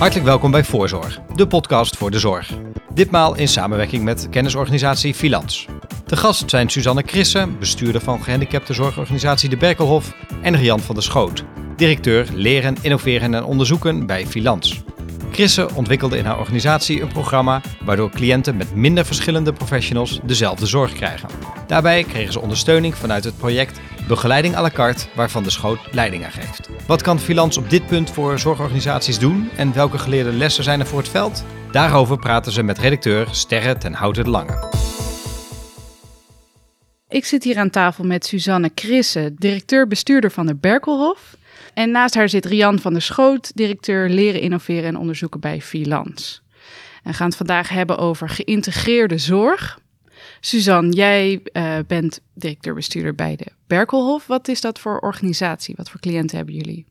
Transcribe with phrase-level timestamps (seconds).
[0.00, 2.52] Hartelijk welkom bij Voorzorg, de podcast voor de zorg.
[2.94, 5.66] Ditmaal in samenwerking met kennisorganisatie Filans.
[6.06, 11.44] De gast zijn Suzanne Krissen, bestuurder van gehandicaptenzorgorganisatie De Berkelhof, en Rian van der Schoot,
[11.76, 14.82] directeur Leren, Innoveren en Onderzoeken bij Filans.
[15.30, 20.92] Krissen ontwikkelde in haar organisatie een programma waardoor cliënten met minder verschillende professionals dezelfde zorg
[20.92, 21.28] krijgen.
[21.66, 26.24] Daarbij kregen ze ondersteuning vanuit het project Begeleiding à la carte, waarvan de Schoot leiding
[26.24, 26.68] aan geeft.
[26.86, 30.86] Wat kan Filans op dit punt voor zorgorganisaties doen en welke geleerde lessen zijn er
[30.86, 31.44] voor het veld?
[31.72, 34.68] Daarover praten ze met redacteur Sterre ten Houten Lange.
[37.08, 41.36] Ik zit hier aan tafel met Suzanne Krissen, directeur-bestuurder van de Berkelhof.
[41.74, 46.42] En naast haar zit Rian van der Schoot, directeur leren, innoveren en onderzoeken bij Filans.
[47.02, 49.78] En we gaan het vandaag hebben over geïntegreerde zorg.
[50.40, 54.26] Suzanne, jij uh, bent directeur-bestuurder bij de Berkelhof.
[54.26, 55.74] Wat is dat voor organisatie?
[55.76, 56.86] Wat voor cliënten hebben jullie?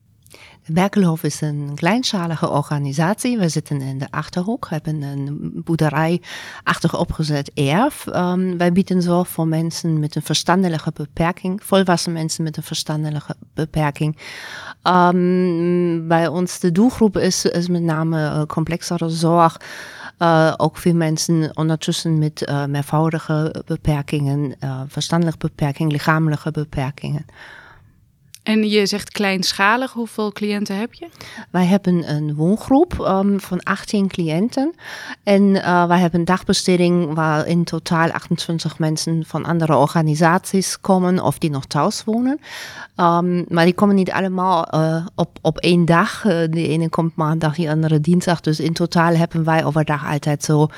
[0.70, 3.38] De Berkelhof is een kleinschalige organisatie.
[3.38, 8.06] We zitten in de Achterhoek, hebben een boerderijachtig opgezet erf.
[8.06, 13.34] Um, wij bieden zorg voor mensen met een verstandelijke beperking, volwassen mensen met een verstandelijke
[13.54, 14.18] beperking.
[14.82, 19.60] Um, bij ons de doelgroep is, met name uh, complexere zorg.
[20.18, 27.24] Uh, ook veel mensen ondertussen met uh, meervoudige beperkingen, uh, verstandelijke beperkingen, lichamelijke beperkingen.
[28.42, 31.08] En je zegt kleinschalig, hoeveel cliënten heb je?
[31.50, 34.74] Wij hebben een woongroep um, van 18 cliënten.
[35.22, 41.22] En uh, wij hebben een dagbesteding waar in totaal 28 mensen van andere organisaties komen
[41.22, 42.40] of die nog thuis wonen.
[42.96, 46.24] Um, maar die komen niet allemaal uh, op, op één dag.
[46.24, 48.40] Uh, de ene komt maandag, die andere dinsdag.
[48.40, 50.68] Dus in totaal hebben wij overdag altijd zo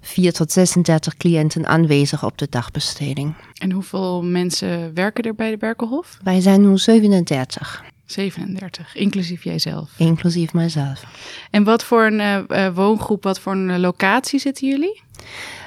[0.00, 3.34] 4 tot 36 cliënten aanwezig op de dagbesteding.
[3.58, 6.18] En hoeveel mensen werken er bij de Berkelhof?
[6.22, 6.78] Wij zijn nu
[7.12, 7.84] 37.
[8.06, 9.90] 37, inclusief jijzelf?
[9.96, 11.04] Inclusief mijzelf.
[11.50, 15.02] En wat voor een uh, woongroep, wat voor een locatie zitten jullie?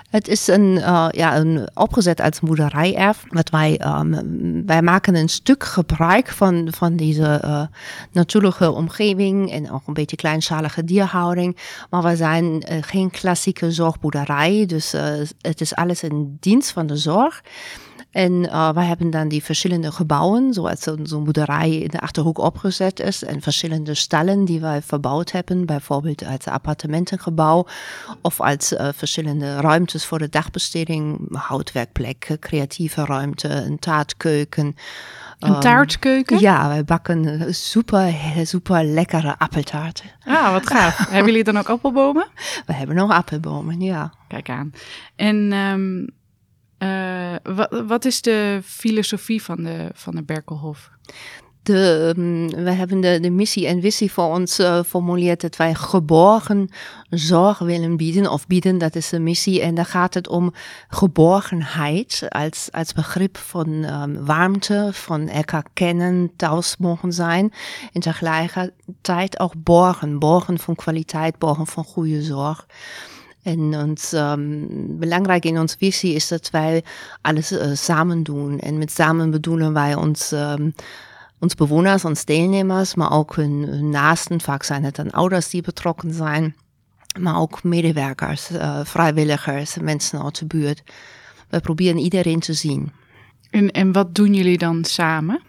[0.09, 3.23] Het is een, uh, ja, een opgezet uit boerderijerf.
[3.27, 7.63] Wat wij, um, wij maken een stuk gebruik van, van deze uh,
[8.11, 11.57] natuurlijke omgeving en ook een beetje kleinschalige dierhouding.
[11.89, 14.91] Maar we zijn uh, geen klassieke zorgboerderij, dus
[15.41, 17.43] het is alles in dienst van de zorg.
[18.15, 22.37] En uh, wij hebben dan die verschillende gebouwen, zoals zo'n zo boerderij in de Achterhoek
[22.37, 23.23] opgezet is.
[23.23, 27.67] En verschillende stallen die wij verbouwd hebben, bijvoorbeeld als appartementengebouw.
[28.21, 34.75] Of als uh, verschillende ruimtes voor de dagbesteding, houtwerkplek, creatieve ruimte, een taartkeuken.
[35.39, 36.35] Een taartkeuken?
[36.35, 40.05] Um, ja, wij bakken super, super lekkere appeltaarten.
[40.25, 40.97] Ah, wat gaaf.
[41.09, 42.27] hebben jullie dan ook appelbomen?
[42.65, 44.13] We hebben nog appelbomen, ja.
[44.27, 44.71] Kijk aan.
[45.15, 45.51] En...
[45.51, 46.23] Um
[46.79, 50.89] uh, wat, wat, is de filosofie van de, van de Berkelhof?
[51.63, 55.73] De, um, we hebben de, de, missie en visie voor ons uh, formuleerd dat wij
[55.73, 56.69] geborgen
[57.09, 58.31] zorg willen bieden.
[58.31, 59.61] Of bieden, dat is de missie.
[59.61, 60.53] En daar gaat het om
[60.87, 67.53] geborgenheid als, als begrip van um, warmte, van elkaar kennen, thuis mogen zijn.
[67.93, 70.19] En tegelijkertijd ook borgen.
[70.19, 72.65] Borgen van kwaliteit, borgen van goede zorg.
[73.45, 74.67] En ons, um,
[74.99, 76.83] belangrijk in onze visie is dat wij
[77.21, 78.59] alles uh, samen doen.
[78.59, 80.73] En met samen bedoelen wij ons, um,
[81.39, 84.41] ons bewoners, ons deelnemers, maar ook hun, naasten.
[84.41, 86.55] Vaak zijn het dan ouders die betrokken zijn.
[87.19, 90.83] Maar ook medewerkers, uh, vrijwilligers, mensen uit de buurt.
[91.49, 92.91] We proberen iedereen te zien.
[93.49, 95.41] En, en wat doen jullie dan samen?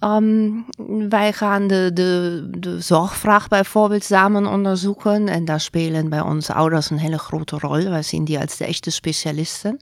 [0.00, 0.64] Um,
[1.08, 5.28] wij gaan de, de, zorgvraag bijvoorbeeld samen onderzoeken.
[5.28, 7.88] En daar spelen bij onze ouders een hele grote rol.
[7.88, 9.80] Wij zien die als de echte specialisten.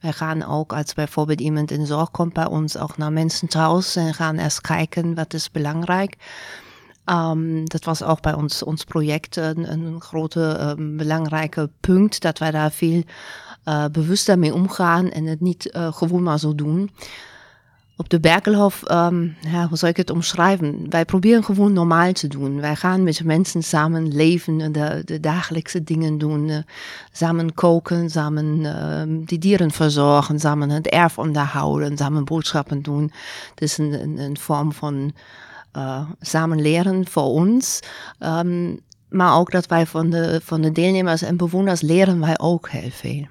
[0.00, 3.96] Wij gaan ook, als bijvoorbeeld iemand in zorg komt bij ons, ook naar mensen thuis
[3.96, 6.16] en gaan eerst kijken wat is belangrijk.
[7.06, 12.38] Um, dat was ook bij ons, ons project een, een grote um, belangrijke punt, dat
[12.38, 13.02] wij daar veel
[13.64, 16.90] uh, bewuster mee omgaan en het niet uh, gewoon maar zo doen.
[18.00, 20.86] Op de Berkelhof, um, ja, hoe zou ik het omschrijven?
[20.88, 22.60] Wij proberen gewoon normaal te doen.
[22.60, 26.48] Wij gaan met mensen samen leven, de, de dagelijkse dingen doen.
[26.48, 26.58] Uh,
[27.12, 33.12] samen koken, samen uh, die dieren verzorgen, samen het erf onderhouden, samen boodschappen doen.
[33.50, 35.12] Het is een, een, vorm van
[35.76, 37.80] uh, samen leren voor ons.
[38.20, 42.68] Um, maar ook dat wij van de, van de deelnemers en bewoners leren wij ook
[42.68, 43.26] heel veel.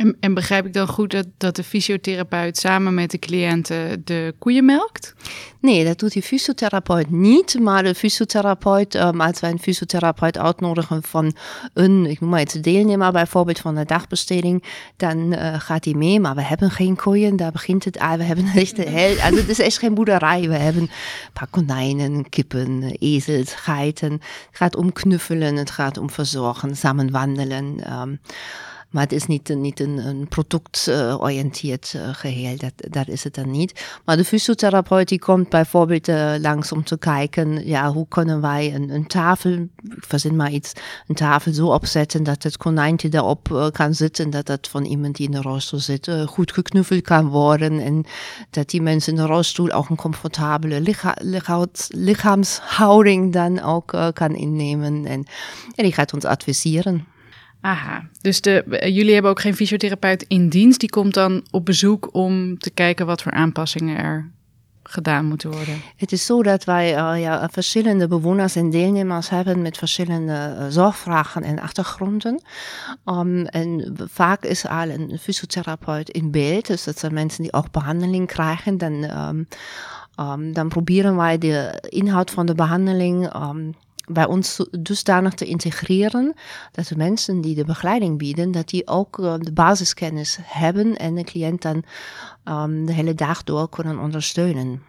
[0.00, 4.34] En, en, begrijp ik dan goed dat, dat de fysiotherapeut samen met de cliënten de
[4.38, 5.14] koeien melkt?
[5.60, 7.58] Nee, dat doet die fysiotherapeut niet.
[7.58, 11.34] Maar de fysiotherapeut, um, als wij een fysiotherapeut uitnodigen van
[11.74, 14.64] een, ik noem maar iets, deelnemer bijvoorbeeld van de dagbesteding,
[14.96, 16.20] dan uh, gaat hij mee.
[16.20, 18.18] Maar we hebben geen koeien, daar begint het aan.
[18.18, 20.48] We hebben echt heel, also het is echt geen boerderij.
[20.48, 20.90] We hebben een
[21.32, 24.12] paar konijnen, kippen, ezels, geiten.
[24.12, 27.92] Het gaat om knuffelen, het gaat om verzorgen, samen wandelen.
[28.00, 28.20] Um,
[28.90, 33.50] maar het is niet, niet een, een productgeoriënteerd uh, geheel, dat, dat is het dan
[33.50, 33.84] niet.
[34.04, 38.74] Maar de fysiotherapeut die komt bijvoorbeeld uh, langs om te kijken, ja, hoe kunnen wij
[38.74, 39.52] een, een tafel,
[39.96, 40.72] ik verzin maar iets,
[41.06, 45.26] een tafel zo opzetten dat het konijntje daarop kan zitten, dat dat van iemand die
[45.26, 48.04] in de rolstoel zit goed geknuffeld kan worden en
[48.50, 51.16] dat die mensen in de rolstoel ook een comfortabele licha
[51.88, 55.06] lichaamshouding dan ook kan innemen.
[55.06, 55.24] En,
[55.74, 57.06] en die gaat ons adviseren.
[57.60, 60.80] Aha, dus de, jullie hebben ook geen fysiotherapeut in dienst.
[60.80, 64.30] Die komt dan op bezoek om te kijken wat voor aanpassingen er
[64.82, 65.80] gedaan moeten worden.
[65.96, 70.66] Het is zo dat wij uh, ja, verschillende bewoners en deelnemers hebben met verschillende uh,
[70.68, 72.42] zorgvragen en achtergronden.
[73.04, 77.70] Um, en vaak is al een fysiotherapeut in beeld, dus dat zijn mensen die ook
[77.70, 78.78] behandeling krijgen.
[78.78, 79.48] Dan, um,
[80.20, 83.32] um, dan proberen wij de inhoud van de behandeling
[84.12, 86.34] bij ons dusdanig te integreren
[86.72, 91.14] dat de mensen die de begeleiding bieden, dat die ook uh, de basiskennis hebben en
[91.14, 91.84] de cliënt dan
[92.44, 94.82] um, de hele dag door kunnen ondersteunen.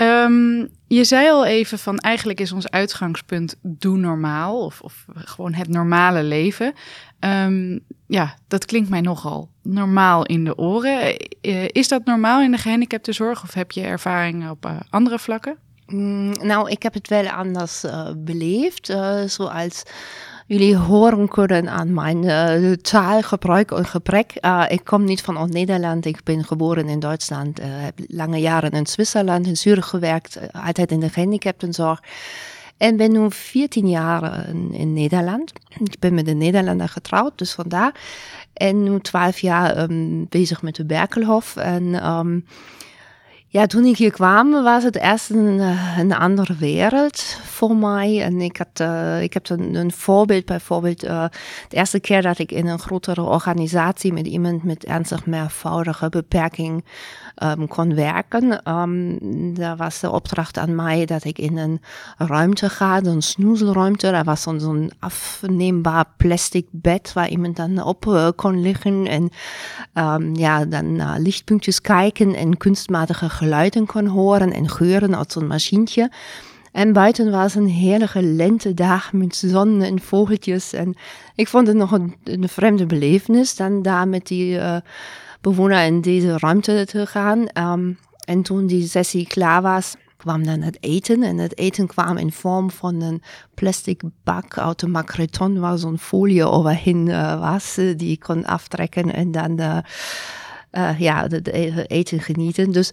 [0.00, 5.52] Um, je zei al even van eigenlijk is ons uitgangspunt doe normaal of, of gewoon
[5.52, 6.72] het normale leven.
[7.20, 11.16] Um, ja, dat klinkt mij nogal normaal in de oren.
[11.42, 15.56] Uh, is dat normaal in de gehandicaptenzorg of heb je ervaring op uh, andere vlakken?
[15.90, 18.90] Mm, nou, ik heb het wel anders uh, beleefd.
[18.90, 19.82] Uh, zoals
[20.46, 24.32] jullie horen kunnen aan mijn uh, taalgebruik en gebrek.
[24.68, 26.04] ik kom niet van Nederland.
[26.04, 27.60] Ik ben geboren in Duitsland.
[27.62, 30.38] heb lange jaren in Zwitserland, in Zurich gewerkt.
[30.52, 32.02] altijd in de gehandicaptenzorg.
[32.76, 35.52] En ben nu 14 jaar in, Nederland.
[35.78, 37.94] Ik ben met een Nederlander getrouwd, dus vandaar.
[38.52, 41.56] En nu 12 jaar um, bezig met de Berkelhof.
[41.56, 42.44] En um,
[43.52, 48.22] ja, toen ik hier kwam was het eerst een, eh, een andere wereld voor mij.
[48.22, 51.24] En ik, had, uh, ik heb een, een voorbeeld, bijvoorbeeld uh,
[51.68, 56.84] de eerste keer dat ik in een grotere organisatie met iemand met ernstig meervoudige beperking
[57.42, 58.70] um, kon werken.
[58.70, 59.18] Um,
[59.54, 61.80] daar was de opdracht aan mij dat ik in een
[62.18, 64.10] ruimte ga, een snoezelruimte.
[64.10, 69.30] Daar was zo'n zo afneembaar plastic bed waar iemand dan op uh, kon liggen en
[69.94, 75.46] um, ja, dan naar lichtpuntjes kijken en kunstmatige geluiden kon horen en geuren uit zo'n
[75.46, 76.10] machientje.
[76.72, 80.72] En buiten was een heerlijke lentedag met zon en vogeltjes.
[80.72, 80.94] En
[81.34, 84.76] ik vond het nog een, een vreemde belevenis dan daar met die uh,
[85.40, 87.46] bewoner in deze ruimte te gaan.
[87.58, 91.22] Um, en toen die sessie klaar was, kwam dan het eten.
[91.22, 93.22] En het eten kwam in vorm van een
[93.54, 98.46] plastic bak uit de macreton, waar zo'n folie overheen uh, was, uh, die ik kon
[98.46, 101.48] aftrekken en dan uh, ja, het
[101.88, 102.72] eten genieten.
[102.72, 102.92] Dus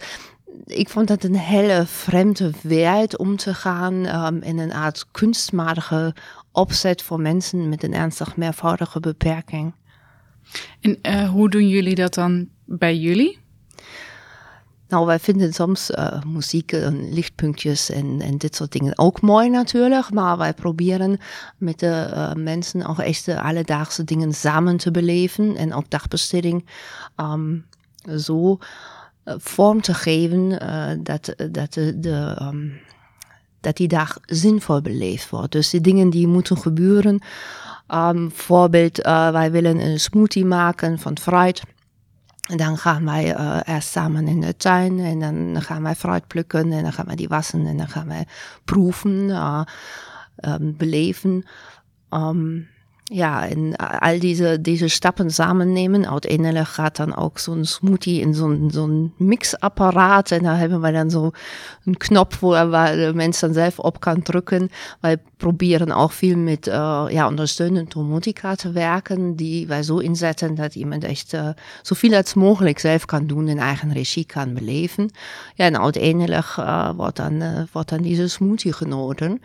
[0.66, 4.06] ik vond dat een hele vreemde wereld om te gaan
[4.44, 6.16] in een art kunstmatige
[6.52, 9.74] opzet voor mensen met een ernstig meervoudige beperking.
[10.80, 13.40] En uh, hoe doen jullie dat dan bij jullie?
[14.88, 19.50] Nou, wij vinden soms uh, muziek en lichtpuntjes en, en dit soort dingen ook mooi
[19.50, 20.12] natuurlijk.
[20.12, 21.20] Maar wij proberen
[21.58, 25.56] met de mensen ook echt de alledaagse dingen samen te beleven.
[25.56, 26.66] En ook dagbesteding
[27.18, 27.66] um,
[28.18, 28.58] zo
[29.24, 30.50] vorm te geven
[31.04, 32.80] dat, dat, de, um,
[33.62, 35.52] dat die dag zinvol beleefd wordt.
[35.52, 37.20] Dus die dingen die moeten gebeuren.
[37.94, 41.62] Um, voorbeeld, uh, wij willen een smoothie maken van fruit.
[42.50, 46.28] En dan gaan wij uh, eerst samen in de tuin en dan gaan wij fruit
[46.28, 48.26] plukken en dan gaan wij die wassen en dan gaan wij
[48.66, 49.62] proeven, uh,
[50.42, 51.46] um, beleven.
[52.10, 52.68] Um,
[53.14, 56.10] ja, en al diese, diese Stappen zusammennehmen.
[56.10, 60.32] Uiteindelijk gaat dan ook zo'n smoothie in zo'n zo'n mixapparaat.
[60.32, 61.32] En daar hebben we dan zo
[61.86, 64.70] een knop waar, waar de mens dan zelf op kan drukken.
[65.00, 69.36] Wij proberen ook veel met uh, ja, ondersteunend domotica te werken.
[69.36, 71.50] Die wij zo inzetten dat iemand echt uh,
[71.82, 73.48] zoveel als mogelijk zelf kan doen.
[73.48, 75.12] In eigen regie kan beleven.
[75.56, 79.42] Ja, en uiteindelijk uh, wordt, dan, wordt dan deze smoothie genoten.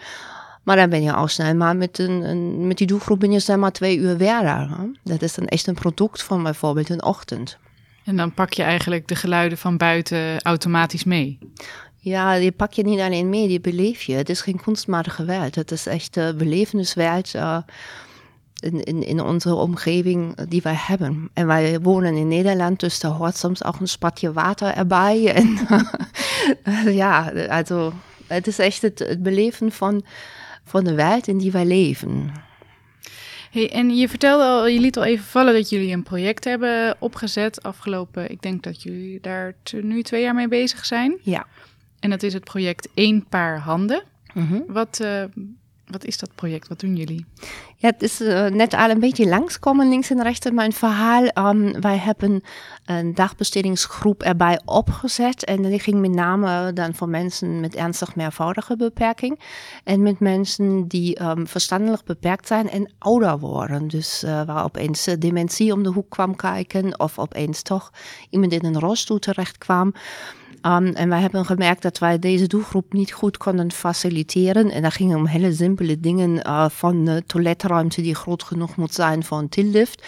[0.62, 3.40] Maar dan ben je al snel maar met, een, een, met die doelgroep ben je
[3.40, 4.68] snel maar twee uur weer daar.
[4.68, 4.84] Hè?
[5.02, 7.58] Dat is dan echt een product van bijvoorbeeld een ochtend.
[8.04, 11.38] En dan pak je eigenlijk de geluiden van buiten automatisch mee?
[11.96, 14.14] Ja, die pak je niet alleen mee, die beleef je.
[14.14, 15.54] Het is geen kunstmatige wereld.
[15.54, 17.34] Het is echt uh, beleveniswereld.
[17.34, 17.58] Uh,
[18.62, 21.30] in, in, in onze omgeving die wij hebben.
[21.32, 25.32] En wij wonen in Nederland, dus daar hoort soms ook een spatje water erbij.
[25.34, 27.92] En ja, also
[28.26, 30.04] het is echt het, het beleven van,
[30.64, 32.32] van de wereld in die wij leven.
[33.50, 36.96] Hey, en je vertelde al, je liet al even vallen dat jullie een project hebben
[36.98, 38.30] opgezet afgelopen.
[38.30, 41.18] Ik denk dat jullie daar nu twee jaar mee bezig zijn.
[41.22, 41.46] Ja.
[42.00, 44.02] En dat is het project Eén Paar Handen.
[44.34, 44.60] Mhm.
[44.66, 45.24] Wat, uh,
[45.92, 46.68] wat is dat project?
[46.68, 47.26] Wat doen jullie?
[47.76, 51.48] Ja, het is uh, net al een beetje langskomen links en rechts in mijn verhaal.
[51.48, 52.42] Um, wij hebben
[52.84, 55.44] een dagbestedingsgroep erbij opgezet.
[55.44, 59.40] En die ging met name dan voor mensen met ernstig meervoudige beperking.
[59.84, 63.88] En met mensen die um, verstandelijk beperkt zijn en ouder worden.
[63.88, 67.00] Dus uh, waar opeens dementie om de hoek kwam kijken.
[67.00, 67.92] Of opeens toch
[68.30, 69.92] iemand in een rolstoel terecht kwam.
[70.66, 74.70] Um, en wij hebben gemerkt dat wij deze doelgroep niet goed konden faciliteren.
[74.70, 78.94] En dat ging om hele simpele dingen uh, van uh, toiletruimte die groot genoeg moet
[78.94, 80.04] zijn voor een tillift.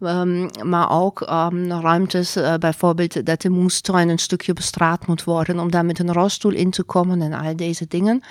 [0.00, 5.58] Um, maar ook um, ruimtes, uh, bijvoorbeeld dat de moestuin een stukje bestraat moet worden
[5.58, 8.22] om daar met een rolstoel in te komen en al deze dingen.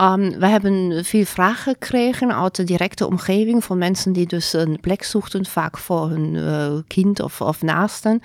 [0.00, 4.80] Um, we hebben veel vragen gekregen uit de directe omgeving van mensen die dus een
[4.80, 8.20] plek zochten, vaak voor hun uh, kind of, naasten.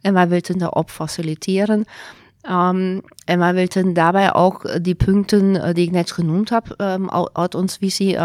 [0.00, 1.84] En wij wilden daarop faciliteren.
[2.50, 7.10] Um, en wij wilden daarbij ook die punten uh, die ik net genoemd heb um,
[7.32, 8.18] uit ons visie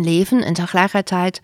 [0.00, 1.40] leven en tegelijkertijd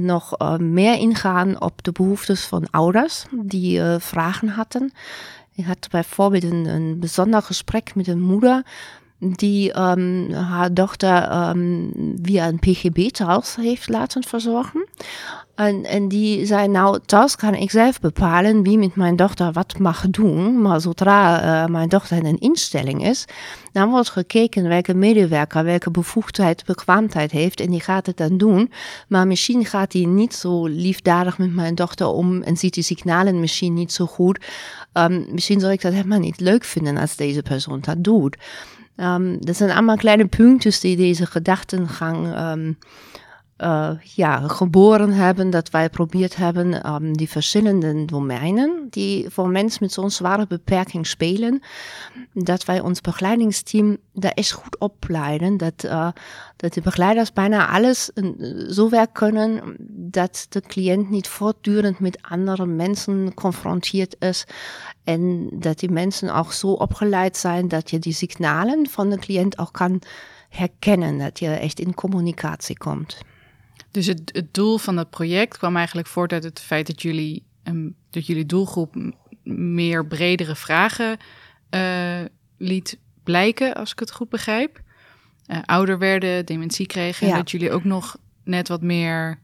[0.00, 4.92] nog uh, meer ingaan op de behoeftes van ouders die vragen hadden.
[5.58, 8.66] Ik had bijvoorbeeld een, een bijzonder gesprek met een moeder
[9.18, 11.90] die um, haar dochter um,
[12.22, 14.86] via een PGB thuis heeft laten verzorgen.
[15.54, 19.78] En, en die zei, nou, thuis kan ik zelf bepalen wie met mijn dochter wat
[19.78, 20.62] mag doen.
[20.62, 23.24] Maar zodra uh, mijn dochter in een instelling is,
[23.72, 27.60] dan wordt gekeken welke medewerker, welke bevoegdheid, bekwaamheid heeft.
[27.60, 28.70] En die gaat het dan doen.
[29.08, 33.40] Maar misschien gaat hij niet zo liefdadig met mijn dochter om en ziet die signalen
[33.40, 34.44] misschien niet zo goed.
[34.92, 38.36] Um, misschien zou ik dat helemaal niet leuk vinden als deze persoon dat doet.
[39.00, 42.78] Um, dat zijn allemaal kleine puntjes die deze gedachtengang um,
[43.58, 45.50] uh, ja, geboren hebben.
[45.50, 51.06] Dat wij geprobeerd hebben um, die verschillende domeinen die voor mensen met zo'n zware beperking
[51.06, 51.62] spelen.
[52.32, 55.56] Dat wij ons begeleidingsteam daar eens goed opleiden.
[55.56, 56.08] Dat, uh,
[56.56, 62.18] dat de begeleiders bijna alles uh, zo werk kunnen dat de cliënt niet voortdurend met
[62.22, 64.44] andere mensen confronteerd is.
[65.04, 69.58] En dat die mensen ook zo opgeleid zijn dat je die signalen van de cliënt
[69.58, 70.02] ook kan
[70.48, 71.18] herkennen.
[71.18, 73.18] Dat je echt in communicatie komt.
[73.90, 77.44] Dus het, het doel van het project kwam eigenlijk voort uit het feit dat jullie,
[77.64, 78.94] um, dat jullie doelgroep
[79.52, 81.16] meer bredere vragen
[81.70, 82.20] uh,
[82.58, 84.80] liet blijken, als ik het goed begrijp.
[85.46, 87.26] Uh, ouder werden, dementie kregen.
[87.26, 87.32] Ja.
[87.32, 89.38] En dat jullie ook nog net wat meer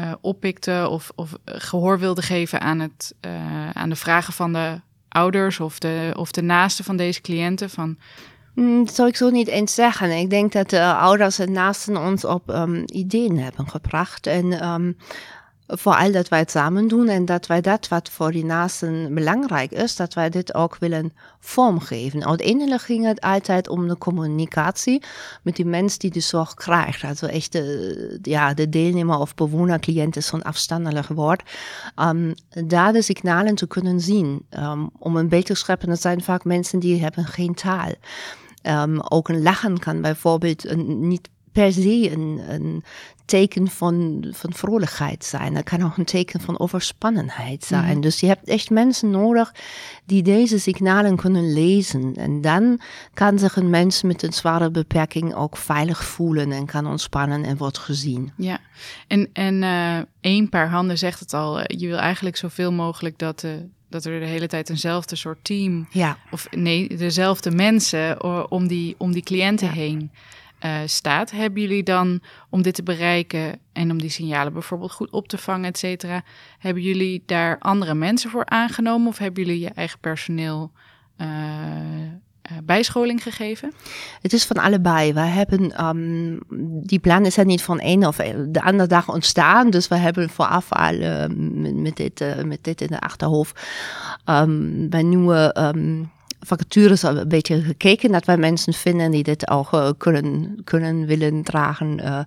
[0.00, 3.14] uh, oppikten of, of gehoor wilden geven aan, het,
[3.72, 7.70] aan de vragen van de ouders of de, of de naasten van deze cliënten.
[7.70, 7.98] Van
[8.58, 10.10] dat zou ik zo niet eens zeggen.
[10.10, 14.26] Ik denk dat de ouders en naasten ons op um, ideeën hebben gebracht.
[14.26, 14.96] En um,
[15.66, 19.70] vooral dat wij het samen doen en dat wij dat wat voor die naasten belangrijk
[19.70, 22.26] is, dat wij dit ook willen vormgeven.
[22.26, 25.02] Uiteindelijk ging het altijd om de communicatie
[25.42, 27.04] met die mens die de zorg krijgt.
[27.04, 31.42] Also echt de, ja, de deelnemer of bewoner, cliënt is zo'n afstandelijk woord.
[31.96, 32.34] Um,
[32.66, 34.46] daar de signalen te kunnen zien.
[34.50, 37.92] Um, om een beeld te scheppen, dat zijn vaak mensen die hebben geen taal.
[38.68, 42.84] Um, ook een lachen kan bijvoorbeeld een, niet per se een, een
[43.24, 45.54] teken van, van vrolijkheid zijn.
[45.54, 47.84] Dat kan ook een teken van overspannenheid zijn.
[47.84, 48.00] Mm -hmm.
[48.00, 49.54] Dus je hebt echt mensen nodig
[50.04, 52.14] die deze signalen kunnen lezen.
[52.16, 52.80] En dan
[53.14, 57.56] kan zich een mens met een zware beperking ook veilig voelen en kan ontspannen en
[57.56, 58.32] wordt gezien.
[58.36, 58.58] Ja,
[59.06, 61.58] en, en uh, één paar handen zegt het al.
[61.58, 65.86] Je wil eigenlijk zoveel mogelijk dat de dat er de hele tijd eenzelfde soort team,
[65.90, 66.18] ja.
[66.30, 69.72] of nee, dezelfde mensen om die, om die cliënten ja.
[69.72, 70.10] heen
[70.64, 71.30] uh, staat.
[71.30, 75.38] Hebben jullie dan, om dit te bereiken en om die signalen bijvoorbeeld goed op te
[75.38, 76.22] vangen, et cetera,
[76.58, 80.72] hebben jullie daar andere mensen voor aangenomen of hebben jullie je eigen personeel
[81.20, 82.12] uh, uh,
[82.64, 83.72] bijscholing gegeven?
[84.22, 85.12] Het is van allebei.
[85.12, 86.40] We hebben, um,
[86.86, 88.16] die plan is niet van een of
[88.48, 89.70] de andere dag ontstaan.
[89.70, 93.60] Dus we hebben vooraf al met, met, dit, uh, met dit in de achterhoofd
[94.24, 99.94] um, bij nieuwe um, vacatures een beetje gekeken dat wij mensen vinden die dit ook
[99.98, 102.20] kunnen, kunnen willen dragen, uh,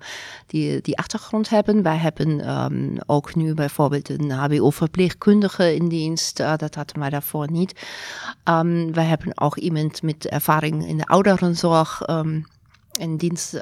[0.48, 1.84] die die achtergrond hebben.
[1.84, 7.52] Wij hebben um, ook nu bijvoorbeeld een HBO-verpleegkundige in dienst, uh, dat hadden wij daarvoor
[7.52, 7.86] niet.
[8.44, 12.46] Um, wij hebben ook iemand met ervaring in de ouderenzorg um,
[12.92, 13.60] in dienst.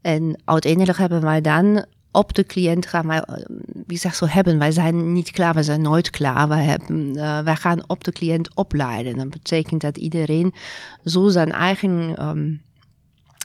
[0.00, 1.84] En uiteindelijk hebben wij dan
[2.14, 3.44] op de cliënt gaan wij, eh,
[3.86, 6.48] wie zeg zo hebben, wij zijn niet klaar, wij zijn nooit klaar.
[6.90, 9.16] Uh, wij gaan op de cliënt opleiden.
[9.16, 10.54] Dat betekent dat iedereen
[11.04, 12.62] zo zijn eigen um,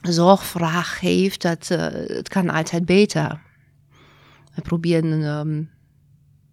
[0.02, 3.42] zorgvraag heeft, dat uh, het kan altijd beter.
[4.56, 5.70] We proberen um,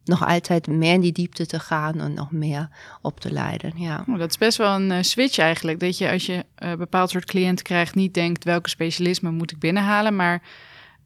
[0.04, 2.68] nog altijd meer in die diepte te gaan en nog meer
[3.02, 3.72] op te leiden.
[3.76, 4.04] Ja.
[4.08, 5.80] Oh, dat is best wel een switch eigenlijk.
[5.80, 9.58] Dat je als je een bepaald soort cliënt krijgt, niet denkt welke specialisme moet ik
[9.58, 10.42] binnenhalen, maar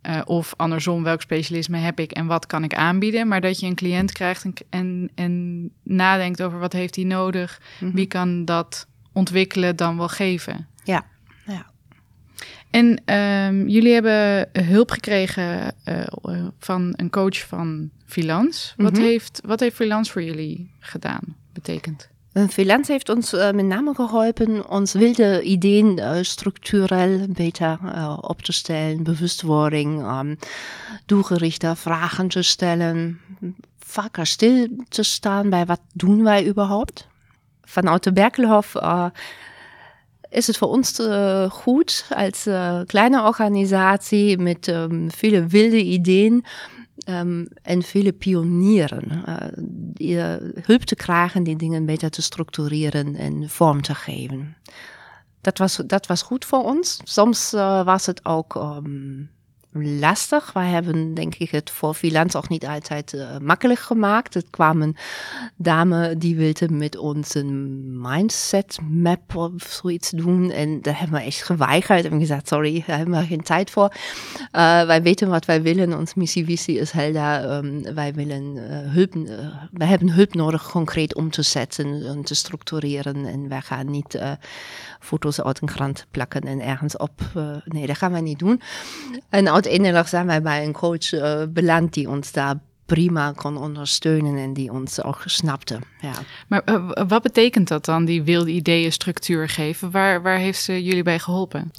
[0.03, 3.29] uh, of andersom, welk specialisme heb ik en wat kan ik aanbieden.
[3.29, 7.61] Maar dat je een cliënt krijgt en, en, en nadenkt over wat heeft hij nodig,
[7.61, 7.97] mm -hmm.
[7.97, 10.69] wie kan dat ontwikkelen dan wel geven.
[10.85, 11.07] Ja,
[11.47, 11.67] ja.
[12.71, 18.75] En um, jullie hebben hulp gekregen uh, van een coach van Filans.
[18.77, 19.07] Wat, mm -hmm.
[19.07, 22.10] heeft, wat heeft Filans voor jullie gedaan, betekend?
[22.35, 29.03] Freelance heeft uns äh, mit Namen geholfen, uns wilde Ideen äh, strukturell beter äh, aufzustellen,
[29.03, 30.39] Bewusstwording, ähm,
[31.09, 33.19] doelgerichte Fragen zu stellen,
[33.85, 37.09] vaker stil zu staan bij wat doen wij überhaupt.
[37.65, 39.11] Vanuit de Berkelhof äh,
[40.31, 46.45] ist es für uns äh, gut als äh, kleine Organisation mit ähm, viele wilde Ideen
[47.09, 49.23] um, en vele pionieren.
[49.29, 49.37] Uh,
[49.93, 54.57] die, uh, hulp te krijgen, die dingen beter te structureren en vorm te geven.
[55.41, 57.01] Dat was, dat was goed voor ons.
[57.05, 59.31] Soms uh, was het ook um,
[59.73, 60.53] lastig.
[60.53, 64.35] Wij hebben, denk ik, het voor freelance ook niet altijd uh, makkelijk gemaakt.
[64.35, 64.97] Het kwam een
[65.57, 70.51] dame die wilde met ons een mindset map of zoiets doen.
[70.51, 72.05] En daar hebben we echt geweigerd.
[72.05, 73.93] En gezegd, sorry, daar hebben we geen tijd voor.
[73.93, 75.99] Uh, wij weten wat wij willen.
[75.99, 77.53] Onze missievisie is helder.
[77.53, 79.15] Um, wij willen uh, hulp,
[79.73, 83.27] wij hebben hulp nodig concreet om te zetten en te structureren.
[83.27, 84.19] En wij gaan niet
[85.01, 87.11] foto's uit een krant plakken en ergens op.
[87.65, 88.61] nee, dat gaan wij niet doen.
[89.29, 92.55] En uiteindelijk zijn wij bij een coach uh, beland die ons daar
[92.87, 95.79] prima kon ondersteunen en die ons ook snapte.
[96.01, 96.13] Ja.
[96.49, 99.91] Maar uh, wat betekent dat dan, die wilde ideeën structuur geven?
[99.91, 101.71] Waar, waar heeft ze jullie bij geholpen?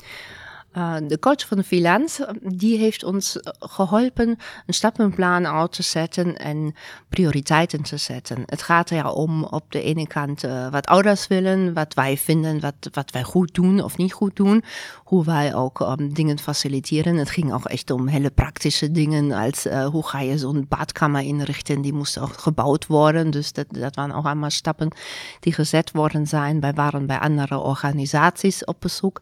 [0.77, 6.37] Uh, de coach van de Filans, die heeft ons geholpen een stappenplan uit te zetten
[6.37, 6.75] en
[7.09, 8.43] prioriteiten te zetten.
[8.45, 12.73] Het gaat er om op de ene kant wat ouders willen, wat wij vinden, wat,
[12.91, 14.63] wat wij goed doen of niet goed doen,
[15.03, 17.15] hoe wij ook um, dingen faciliteren.
[17.15, 21.81] Het ging ook echt om hele praktische dingen, als hoe ga je zo'n badkamer inrichten,
[21.81, 23.31] die moest ook gebouwd worden.
[23.31, 24.95] Dus dat, dat waren ook allemaal stappen
[25.39, 26.59] die gezet worden zijn.
[26.59, 29.21] Wij waren bij andere organisaties op bezoek.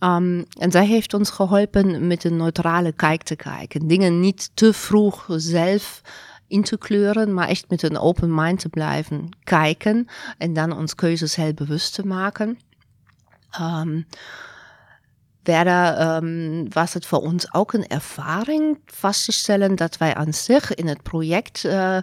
[0.00, 3.86] Um, en zij heeft ons geholpen met een neutrale kijk te kijken.
[3.86, 6.00] Dingen niet te vroeg zelf
[6.46, 10.06] in te kleuren, maar echt met een open mind te blijven kijken
[10.38, 12.58] en dan ons keuzes heel bewust te maken.
[13.60, 14.06] Um,
[15.42, 20.32] verder um, was het voor ons ook een ervaring vast te stellen dat wij aan
[20.32, 21.98] zich in het project uh,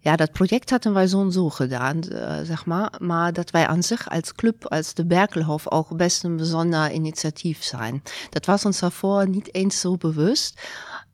[0.00, 2.92] ja, dat project hadden wij zo en zo gedaan, uh, zeg maar.
[2.98, 7.62] Maar dat wij aan zich als club, als de Berkelhof, ook best een bijzonder initiatief
[7.62, 8.02] zijn.
[8.30, 10.60] Dat was ons daarvoor niet eens zo bewust.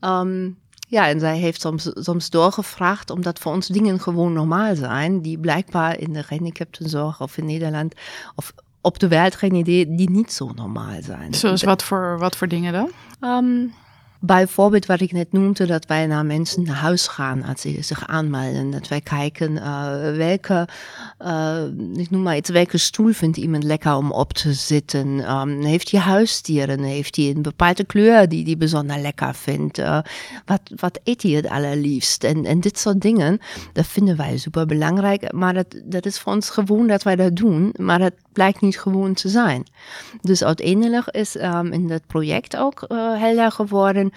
[0.00, 5.22] Um, ja, en zij heeft soms, soms doorgevraagd, omdat voor ons dingen gewoon normaal zijn,
[5.22, 7.94] die blijkbaar in de gehandicaptenzorg of in Nederland
[8.34, 11.34] of op de wereld geen idee, die niet zo normaal zijn.
[11.34, 12.90] Zoals wat voor, wat voor dingen dan?
[13.20, 13.74] Um,
[14.26, 18.06] Bijvoorbeeld wat ik net noemde, dat wij naar mensen naar huis gaan als ze zich
[18.06, 18.70] aanmelden.
[18.70, 20.68] Dat wij kijken uh, welke,
[21.20, 21.62] uh,
[21.94, 25.30] ik noem maar iets, welke stoel vindt iemand lekker om op te zitten.
[25.30, 26.82] Um, heeft hij huisdieren?
[26.82, 29.78] Heeft hij een bepaalde kleur die hij bijzonder lekker vindt?
[29.78, 29.98] Uh,
[30.44, 32.24] wat, wat eet hij het allerliefst?
[32.24, 33.38] En, en dit soort dingen,
[33.72, 35.32] dat vinden wij super belangrijk.
[35.32, 37.74] Maar dat, dat is voor ons gewoon dat wij dat doen.
[37.76, 39.66] Maar dat blijkt niet gewoon te zijn.
[40.20, 42.84] Dus uiteindelijk is um, in dat project ook
[43.18, 44.12] helder geworden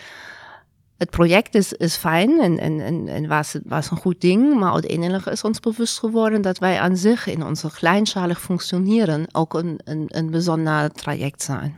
[0.99, 5.25] het project is, is fijn en, en, en, was, was een goed ding, maar uiteindelijk
[5.25, 10.05] is ons bewust geworden dat wij aan zich in onze kleinschalig functioneren ook een, een,
[10.07, 11.77] een bijzonder traject zijn.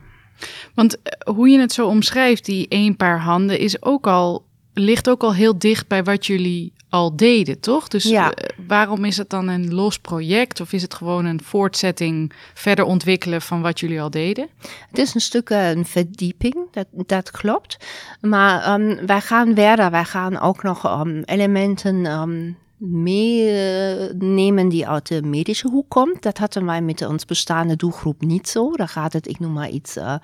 [0.74, 5.22] Want hoe je het zo omschrijft, die één paar handen, is ook al, ligt ook
[5.22, 7.88] al heel dicht bij wat jullie al deden, toch?
[7.88, 8.32] Dus ja.
[8.66, 13.42] waarom is het dan een los project of is het gewoon een voortzetting, verder ontwikkelen
[13.42, 14.48] van wat jullie al deden?
[14.88, 17.76] Het is een stuk een verdieping, dat, dat klopt.
[18.20, 25.08] Maar um, wij gaan verder, wij gaan ook nog um, elementen um, meenemen die uit
[25.08, 26.22] de medische hoek komt.
[26.22, 28.70] Dat hadden wij met ons bestaande doelgroep niet zo.
[28.70, 30.14] Daar gaat het, ik noem maar iets, uh,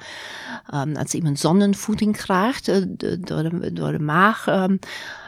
[0.74, 2.76] um, als iemand zondenvoeding krijgt uh,
[3.18, 4.46] door, de, door de maag.
[4.46, 4.78] Um,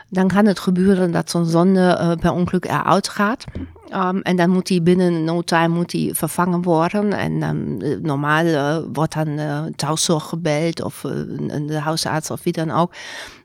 [0.09, 3.45] dan kan het gebeuren dat zo'n zonde uh, per ongeluk eruit gaat.
[3.95, 7.13] Um, en dan moet die binnen no time moet die vervangen worden.
[7.13, 11.13] En um, normaal uh, wordt dan uh, thuiszorg gebeld of uh,
[11.67, 12.93] de huisarts of wie dan ook.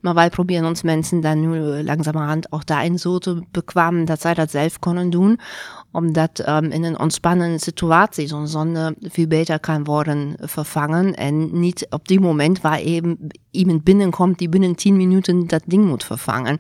[0.01, 4.33] Maar wij proberen ons mensen dan nu langzamerhand ook daarin zo te bekwamen dat zij
[4.33, 5.39] dat zelf kunnen doen.
[5.95, 11.13] Omdat um, in een ontspannende situatie zo'n zonde veel beter kan worden vervangen.
[11.13, 13.17] En niet op die moment waar even
[13.51, 16.59] iemand binnenkomt die binnen 10 minuten dat ding moet vervangen.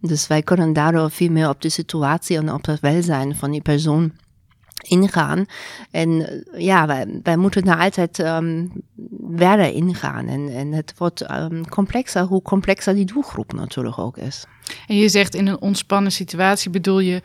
[0.00, 3.62] Dus wij kunnen daardoor veel meer op de situatie en op het welzijn van die
[3.62, 4.12] persoon
[4.82, 5.46] ingaan.
[5.90, 8.72] En ja, wij, wij moeten daar altijd um,
[9.36, 10.26] verder ingaan.
[10.28, 14.44] En, en het wordt um, complexer, hoe complexer die doelgroep natuurlijk ook is.
[14.86, 17.20] En je zegt in een ontspannen situatie bedoel je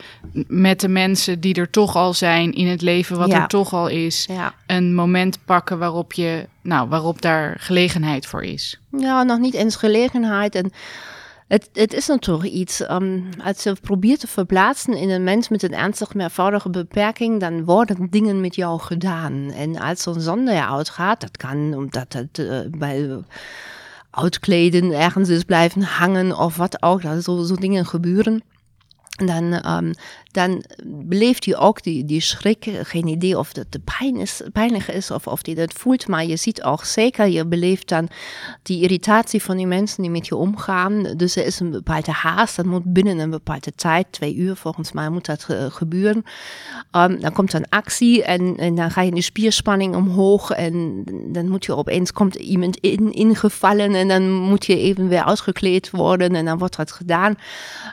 [0.46, 3.42] met de mensen die er toch al zijn in het leven wat Ja.
[3.42, 4.54] er toch al is, Ja.
[4.66, 8.80] een moment pakken waarop je, nou, waarop daar gelegenheid voor is.
[8.96, 10.54] Ja, nog niet eens gelegenheid.
[10.54, 10.70] En
[11.72, 15.74] het, is natuurlijk iets, um, als je probeert te verplaatsen in een mens met een
[15.74, 19.50] ernstig meervoudige beperking, dan worden dingen met jou gedaan.
[19.50, 23.22] En als zo'n zonde eruit gaat, dat kan omdat het uh, bij
[24.10, 28.42] uitkleden ergens is blijven hangen of wat ook, dat zo, zo dingen gebeuren.
[29.10, 29.92] Dan, um,
[30.30, 32.70] dan beleeft je ook die, die schrik.
[32.82, 36.08] Geen idee of dat de pijn is, pijnlijk is of of die dat voelt.
[36.08, 38.08] Maar je ziet ook zeker, je beleeft dan
[38.62, 41.02] die irritatie van die mensen die met je omgaan.
[41.16, 42.56] Dus er is een bepaalde haast.
[42.56, 46.24] Dat moet binnen een bepaalde tijd, twee uur volgens mij, moet dat uh, gebeuren.
[46.96, 50.50] Um, dan komt een actie en, en dan ga je in de spierspanning omhoog.
[50.50, 55.24] En dan moet je opeens, komt iemand in, ingevallen en dan moet je even weer
[55.24, 56.34] uitgekleed worden.
[56.34, 57.34] En dan wordt dat gedaan.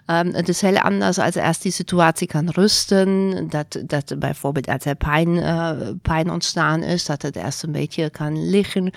[0.06, 3.48] Um, het is heel anders als eerst die situatie kan rusten.
[3.50, 8.10] Dat, dat bijvoorbeeld als er pijn, uh, pijn ontstaan is, dat het eerst een beetje
[8.10, 8.92] kan liggen.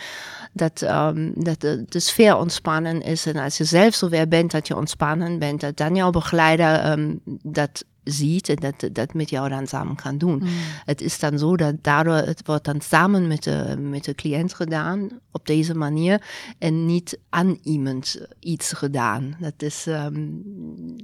[0.53, 3.27] Dat, um, dat de, sfeer ontspannen is.
[3.27, 7.21] En als je zelf zover bent dat je ontspannen bent, dat dan jouw begeleider um,
[7.43, 10.38] dat ziet en dat, dat met jou dan samen kan doen.
[10.38, 10.49] Mm.
[10.85, 14.55] Het is dan zo dat daardoor, het wordt dan samen met de, met de cliënt
[14.55, 16.23] gedaan, op deze manier,
[16.59, 19.37] en niet aan iemand iets gedaan.
[19.38, 20.42] Dat is, um,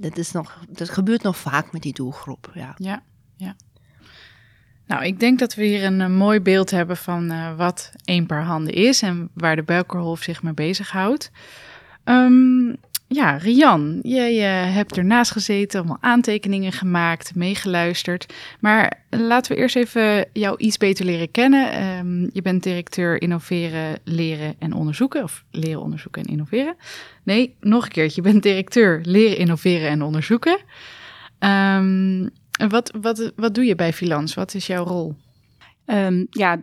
[0.01, 2.73] dat is nog, dat gebeurt nog vaak met die doelgroep, ja.
[2.77, 3.03] Ja,
[3.35, 3.55] ja.
[4.85, 8.25] Nou, ik denk dat we hier een, een mooi beeld hebben van uh, wat één
[8.25, 11.31] paar handen is en waar de Belkerhof zich mee bezighoudt.
[12.03, 12.75] Um,
[13.07, 18.33] ja, Rian, jij uh, hebt ernaast gezeten, allemaal aantekeningen gemaakt, meegeluisterd.
[18.59, 21.83] Maar laten we eerst even jou iets beter leren kennen.
[21.97, 25.23] Um, je bent directeur innoveren, leren en onderzoeken.
[25.23, 26.75] Of leren, onderzoeken en innoveren.
[27.23, 28.21] Nee, nog een keertje.
[28.21, 30.59] Je bent directeur leren, innoveren en onderzoeken.
[31.39, 32.29] Um,
[32.69, 34.33] wat, wat, wat doe je bij Filans?
[34.33, 35.15] Wat is jouw rol?
[35.89, 36.59] Um, ja,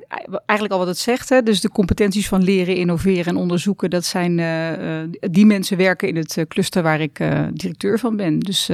[0.46, 1.28] eigenlijk al wat het zegt.
[1.28, 1.42] Hè?
[1.42, 3.90] Dus de competenties van leren, innoveren en onderzoeken.
[3.90, 7.16] Dat zijn uh, uh, die mensen werken in het uh, cluster waar ik
[7.52, 8.38] directeur van ben.
[8.38, 8.70] Dus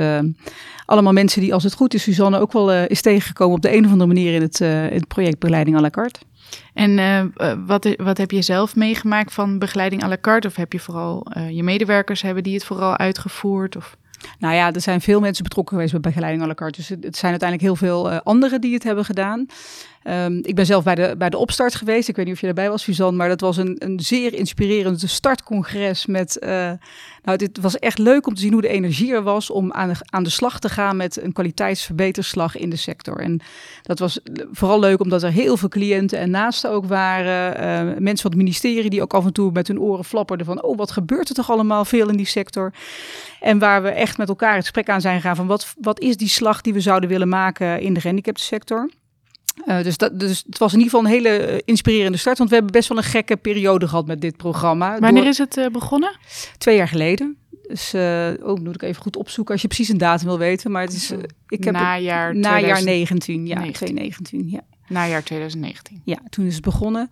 [0.85, 3.85] allemaal mensen die, als het goed is, Suzanne ook wel is tegengekomen op de een
[3.85, 4.59] of andere manier in het,
[4.93, 6.21] het project Begeleiding à la carte.
[6.75, 7.33] En
[7.67, 10.47] wat, wat heb je zelf meegemaakt van begeleiding à la carte?
[10.47, 13.77] Of heb je vooral je medewerkers hebben die het vooral uitgevoerd?
[13.77, 13.97] Of?
[14.39, 16.79] Nou ja, er zijn veel mensen betrokken geweest bij begeleiding à la carte.
[16.79, 19.47] Dus het, het zijn uiteindelijk heel veel uh, anderen die het hebben gedaan.
[20.05, 22.09] Um, ik ben zelf bij de, bij de opstart geweest.
[22.09, 23.17] Ik weet niet of je erbij was, Suzanne.
[23.17, 26.07] Maar dat was een, een zeer inspirerend startcongres.
[26.07, 26.51] Met, uh,
[27.23, 29.89] nou, het was echt leuk om te zien hoe de energie er was om aan
[29.89, 33.21] de, aan de slag te gaan met een kwaliteitsverbeterslag in de sector.
[33.21, 33.41] En
[33.83, 34.21] dat was
[34.53, 37.61] vooral leuk omdat er heel veel cliënten en naasten ook waren.
[37.61, 40.63] Uh, mensen van het ministerie die ook af en toe met hun oren flapperden van,
[40.63, 42.73] oh, wat gebeurt er toch allemaal veel in die sector?
[43.41, 46.17] En waar we echt met elkaar het gesprek aan zijn gegaan van wat, wat is
[46.17, 48.91] die slag die we zouden willen maken in de gehandicaptensector?
[49.67, 52.39] Uh, dus, dat, dus het was in ieder geval een hele inspirerende start.
[52.39, 54.99] Want we hebben best wel een gekke periode gehad met dit programma.
[54.99, 55.31] Wanneer Door...
[55.31, 56.19] is het uh, begonnen?
[56.59, 57.37] Twee jaar geleden.
[57.69, 60.71] Dus uh, oh, moet ik even goed opzoeken als je precies een datum wil weten.
[60.71, 61.13] Maar het is.
[61.49, 64.49] ik heb najaar, het, najaar 19, ja, 2019.
[64.49, 64.61] Ja.
[64.89, 66.01] Najaar 2019.
[66.05, 67.11] Ja, toen is het begonnen.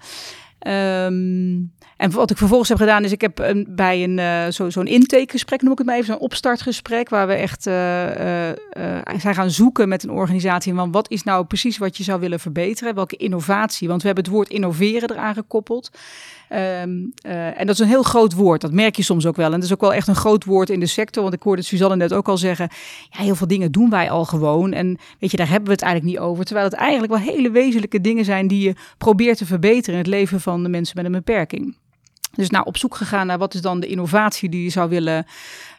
[0.67, 4.81] Um, en wat ik vervolgens heb gedaan is, ik heb een, bij een zo'n zo
[4.81, 7.75] intakegesprek, noem ik het maar even, zo'n opstartgesprek, waar we echt uh,
[9.19, 12.41] zijn gaan zoeken met een organisatie van wat is nou precies wat je zou willen
[12.41, 15.91] verbeteren, welke innovatie, want we hebben het woord innoveren eraan gekoppeld.
[16.53, 19.47] Um, en dat is een heel groot woord, dat merk je soms ook wel.
[19.47, 21.63] En dat is ook wel echt een groot woord in de sector, want ik hoorde
[21.63, 22.69] Suzanne net ook al zeggen,
[23.11, 25.83] ja, heel veel dingen doen wij al gewoon en weet je, daar hebben we het
[25.83, 29.47] eigenlijk niet over, terwijl het eigenlijk wel hele wezenlijke dingen zijn die je probeert te
[29.47, 31.77] verbeteren in het leven van de mensen met een beperking.
[32.33, 35.27] Dus nou op zoek gegaan naar wat is dan de innovatie die je zou willen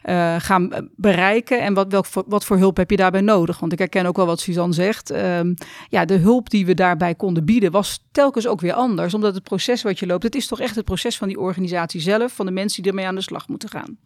[0.04, 3.58] uh, gaan bereiken en wat, welk, wat voor hulp heb je daarbij nodig?
[3.58, 5.10] Want ik herken ook wel wat Suzanne zegt.
[5.10, 5.54] Um,
[5.88, 9.42] ja, de hulp die we daarbij konden bieden was telkens ook weer anders, omdat het
[9.42, 12.46] proces wat je loopt, het is toch echt het proces van die organisatie zelf, van
[12.46, 13.98] de mensen die ermee aan de slag moeten gaan.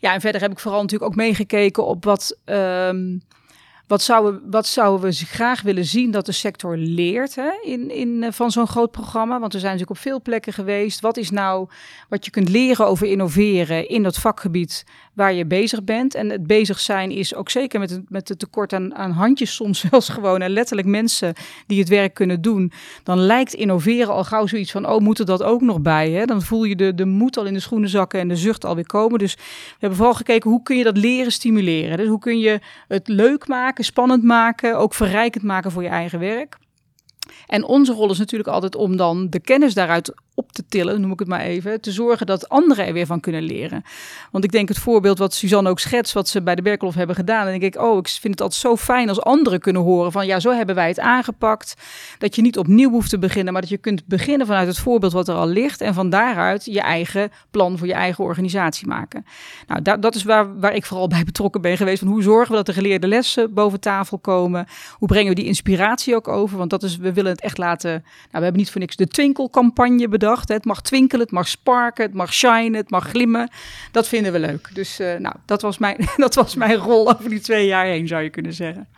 [0.00, 2.38] Ja, en verder heb ik vooral natuurlijk ook meegekeken op wat.
[2.44, 3.22] Um,
[3.90, 8.22] wat zouden, wat zouden we graag willen zien dat de sector leert hè, in, in,
[8.22, 9.40] eh, van zo'n groot programma?
[9.40, 11.00] Want we zijn natuurlijk op veel plekken geweest.
[11.00, 11.68] Wat is nou
[12.08, 16.14] wat je kunt leren over innoveren in dat vakgebied waar je bezig bent?
[16.14, 19.54] En het bezig zijn is ook zeker met het, met het tekort aan, aan handjes,
[19.54, 21.34] soms zelfs gewoon en letterlijk mensen
[21.66, 22.72] die het werk kunnen doen.
[23.02, 26.10] Dan lijkt innoveren al gauw zoiets van: oh, moet er dat ook nog bij?
[26.10, 26.24] Hè?
[26.24, 28.86] Dan voel je de, de moed al in de schoenen zakken en de zucht alweer
[28.86, 29.18] komen.
[29.18, 31.96] Dus we hebben vooral gekeken hoe kun je dat leren stimuleren.
[31.96, 33.79] Dus hoe kun je het leuk maken?
[33.84, 36.58] Spannend maken, ook verrijkend maken voor je eigen werk.
[37.46, 41.12] En onze rol is natuurlijk altijd om dan de kennis daaruit op te tillen, noem
[41.12, 43.82] ik het maar even, te zorgen dat anderen er weer van kunnen leren.
[44.30, 47.16] Want ik denk het voorbeeld wat Suzanne ook schetst, wat ze bij de Berkelhof hebben
[47.16, 50.12] gedaan, en denk ik, oh, ik vind het altijd zo fijn als anderen kunnen horen
[50.12, 51.74] van, ja, zo hebben wij het aangepakt,
[52.18, 55.12] dat je niet opnieuw hoeft te beginnen, maar dat je kunt beginnen vanuit het voorbeeld
[55.12, 59.24] wat er al ligt en van daaruit je eigen plan voor je eigen organisatie maken.
[59.66, 62.50] Nou, dat, dat is waar, waar ik vooral bij betrokken ben geweest, van hoe zorgen
[62.50, 66.58] we dat de geleerde lessen boven tafel komen, hoe brengen we die inspiratie ook over,
[66.58, 69.06] want dat is, we willen het echt laten, nou, we hebben niet voor niks de
[69.06, 73.50] twinkelcampagne bedacht, het mag twinkelen, het mag sparken, het mag shinen, het mag glimmen.
[73.92, 74.70] Dat vinden we leuk.
[74.74, 78.08] Dus uh, nou, dat was, mijn, dat was mijn rol over die twee jaar heen,
[78.08, 78.88] zou je kunnen zeggen.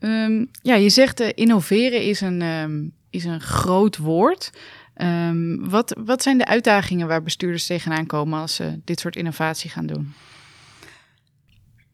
[0.00, 4.50] Um, ja, je zegt uh, innoveren is een, um, is een groot woord.
[4.96, 9.70] Um, wat, wat zijn de uitdagingen waar bestuurders tegenaan komen als ze dit soort innovatie
[9.70, 10.14] gaan doen?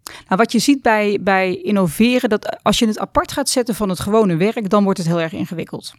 [0.05, 3.89] Nou, wat je ziet bij, bij innoveren, dat als je het apart gaat zetten van
[3.89, 5.95] het gewone werk, dan wordt het heel erg ingewikkeld.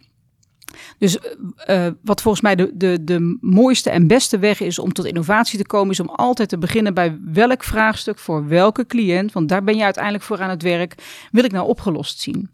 [0.98, 1.18] Dus
[1.66, 5.58] uh, wat volgens mij de, de, de mooiste en beste weg is om tot innovatie
[5.58, 9.64] te komen, is om altijd te beginnen bij welk vraagstuk voor welke cliënt, want daar
[9.64, 10.94] ben je uiteindelijk voor aan het werk,
[11.32, 12.50] wil ik nou opgelost zien.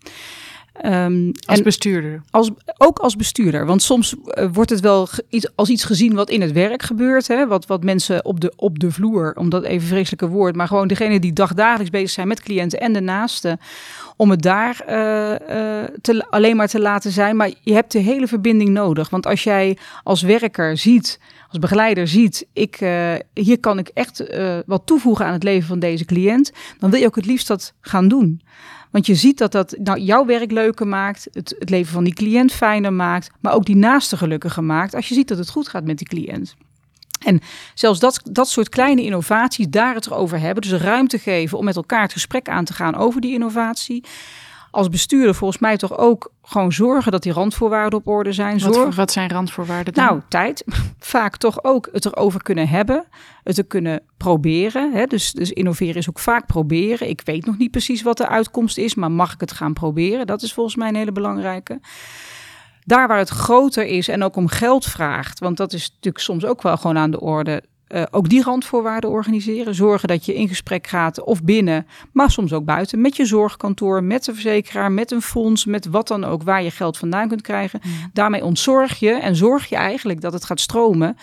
[0.84, 2.22] Um, als bestuurder?
[2.30, 3.66] Als, ook als bestuurder.
[3.66, 7.28] Want soms uh, wordt het wel iets, als iets gezien wat in het werk gebeurt.
[7.28, 7.46] Hè?
[7.46, 10.56] Wat, wat mensen op de, op de vloer, om dat even vreselijke woord.
[10.56, 13.60] Maar gewoon degene die dagdagelijks bezig zijn met cliënten en de naasten.
[14.16, 17.36] Om het daar uh, uh, te, alleen maar te laten zijn.
[17.36, 19.10] Maar je hebt de hele verbinding nodig.
[19.10, 22.76] Want als jij als werker ziet als begeleider ziet, ik,
[23.34, 24.24] hier kan ik echt
[24.66, 27.72] wat toevoegen aan het leven van deze cliënt, dan wil je ook het liefst dat
[27.80, 28.40] gaan doen.
[28.96, 32.14] Want je ziet dat dat nou, jouw werk leuker maakt, het, het leven van die
[32.14, 35.68] cliënt fijner maakt, maar ook die naaste gelukkiger maakt als je ziet dat het goed
[35.68, 36.54] gaat met die cliënt.
[37.24, 37.40] En
[37.74, 41.76] zelfs dat, dat soort kleine innovaties, daar het erover hebben, dus ruimte geven om met
[41.76, 44.04] elkaar het gesprek aan te gaan over die innovatie
[44.76, 48.58] als bestuurder volgens mij toch ook gewoon zorgen dat die randvoorwaarden op orde zijn.
[48.58, 50.04] Wat, voor, wat zijn randvoorwaarden dan?
[50.04, 50.64] Nou, tijd.
[50.98, 53.04] Vaak toch ook het erover kunnen hebben,
[53.42, 54.92] het te kunnen proberen.
[54.92, 55.06] Hè?
[55.06, 57.08] Dus, dus innoveren is ook vaak proberen.
[57.08, 60.26] Ik weet nog niet precies wat de uitkomst is, maar mag ik het gaan proberen?
[60.26, 61.80] Dat is volgens mij een hele belangrijke.
[62.84, 66.44] Daar waar het groter is en ook om geld vraagt, want dat is natuurlijk soms
[66.44, 69.74] ook wel gewoon aan de orde uh, ook die randvoorwaarden organiseren.
[69.74, 73.00] Zorgen dat je in gesprek gaat of binnen, maar soms ook buiten.
[73.00, 76.70] Met je zorgkantoor, met de verzekeraar, met een fonds, met wat dan ook waar je
[76.70, 77.80] geld vandaan kunt krijgen.
[77.82, 78.10] Mm.
[78.12, 81.16] Daarmee ontzorg je en zorg je eigenlijk dat het gaat stromen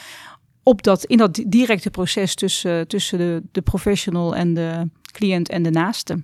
[0.63, 5.63] op dat, in dat directe proces tussen, tussen de, de professional en de cliënt en
[5.63, 6.23] de naaste.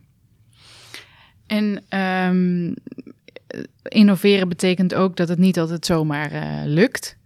[1.48, 2.74] En um,
[3.84, 7.18] innoveren betekent ook dat het niet altijd zomaar uh, lukt.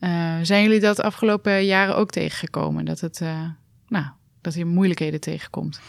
[0.00, 2.84] Uh, zijn jullie dat afgelopen jaren ook tegengekomen?
[2.84, 3.44] Dat, het, uh,
[3.88, 4.06] nou,
[4.40, 5.80] dat je moeilijkheden tegenkomt?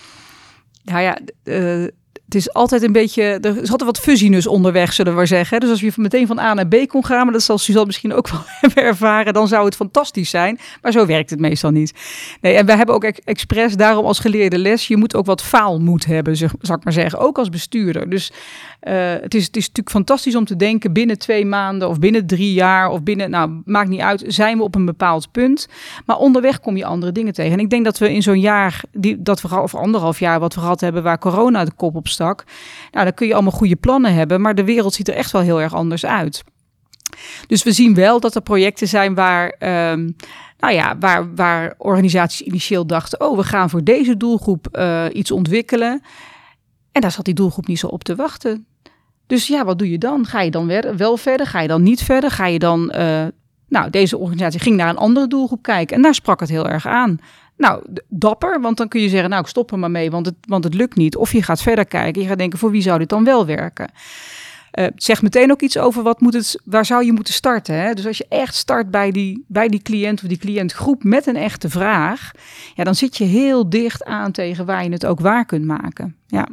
[0.83, 1.87] Nou ja, uh,
[2.29, 5.59] het is altijd een beetje, er is altijd wat fuzziness onderweg, zullen we zeggen.
[5.59, 8.13] Dus als je meteen van A naar B kon gaan, maar dat zal Suzanne misschien
[8.13, 10.59] ook wel hebben ervaren, dan zou het fantastisch zijn.
[10.81, 11.93] Maar zo werkt het meestal niet.
[12.41, 16.05] Nee, en we hebben ook expres daarom als geleerde les, je moet ook wat faalmoed
[16.05, 18.09] hebben, zeg, zal ik maar zeggen, ook als bestuurder.
[18.09, 18.31] Dus
[18.83, 22.27] uh, het, is, het is natuurlijk fantastisch om te denken binnen twee maanden of binnen
[22.27, 25.67] drie jaar of binnen, nou, maakt niet uit, zijn we op een bepaald punt.
[26.05, 27.51] Maar onderweg kom je andere dingen tegen.
[27.51, 30.53] En ik denk dat we in zo'n jaar, die, dat we, of anderhalf jaar wat
[30.53, 34.13] we gehad hebben, waar corona de kop op Nou, dan kun je allemaal goede plannen
[34.13, 36.43] hebben, maar de wereld ziet er echt wel heel erg anders uit.
[37.47, 39.55] Dus we zien wel dat er projecten zijn waar,
[39.91, 40.15] um,
[40.59, 45.31] nou ja, waar, waar organisaties initieel dachten: oh, we gaan voor deze doelgroep uh, iets
[45.31, 46.01] ontwikkelen.
[46.91, 48.65] En daar zat die doelgroep niet zo op te wachten.
[49.27, 50.25] Dus ja, wat doe je dan?
[50.25, 51.47] Ga je dan wel verder?
[51.47, 52.31] Ga je dan niet verder?
[52.31, 52.93] Ga je dan.
[52.95, 53.25] Uh,
[53.67, 56.87] nou, deze organisatie ging naar een andere doelgroep kijken en daar sprak het heel erg
[56.87, 57.19] aan.
[57.59, 60.35] Nou, dapper, want dan kun je zeggen, nou, ik stop er maar mee, want het,
[60.41, 61.15] want het lukt niet.
[61.15, 63.91] Of je gaat verder kijken, je gaat denken, voor wie zou dit dan wel werken?
[64.73, 67.75] Uh, zeg meteen ook iets over wat moet het, waar zou je moeten starten.
[67.75, 67.93] Hè?
[67.93, 71.35] Dus als je echt start bij die, bij die cliënt of die cliëntgroep met een
[71.35, 72.31] echte vraag,
[72.75, 76.15] ja, dan zit je heel dicht aan tegen waar je het ook waar kunt maken.
[76.27, 76.47] Ja.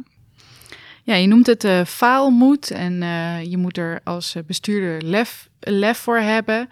[1.03, 5.97] Ja, je noemt het uh, faalmoed en uh, je moet er als bestuurder lef, lef
[5.97, 6.69] voor hebben.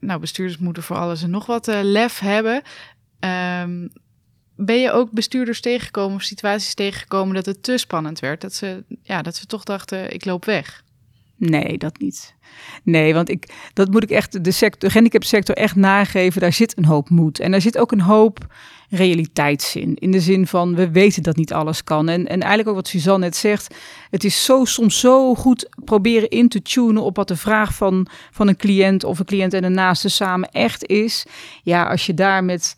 [0.00, 2.62] Nou, bestuurders moeten voor alles en nog wat lef hebben.
[3.20, 3.90] Um,
[4.56, 8.40] Ben je ook bestuurders tegengekomen of situaties tegengekomen dat het te spannend werd?
[8.40, 10.84] Dat ze, ja, dat ze toch dachten, ik loop weg?
[11.36, 12.34] Nee, dat niet.
[12.82, 16.40] Nee, want ik, dat moet ik echt de, sector, de gehandicapsector echt nageven.
[16.40, 17.40] Daar zit een hoop moed.
[17.40, 18.54] En daar zit ook een hoop
[18.88, 19.94] realiteitszin.
[19.94, 22.08] In de zin van, we weten dat niet alles kan.
[22.08, 23.74] En, en eigenlijk ook wat Suzanne net zegt.
[24.10, 28.06] Het is zo, soms zo goed proberen in te tunen op wat de vraag van,
[28.30, 31.26] van een cliënt of een cliënt en een naaste samen echt is.
[31.62, 32.76] Ja, als je daar met...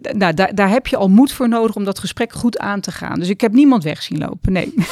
[0.00, 2.92] Nou, daar, daar heb je al moed voor nodig om dat gesprek goed aan te
[2.92, 3.18] gaan.
[3.18, 4.74] Dus ik heb niemand weg zien lopen, nee.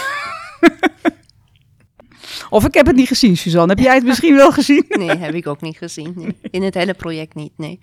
[2.50, 3.74] Of ik heb het niet gezien, Suzanne.
[3.74, 4.84] Heb jij het misschien wel gezien?
[4.98, 6.12] Nee, heb ik ook niet gezien.
[6.16, 6.36] Nee.
[6.50, 7.80] In het hele project niet, nee.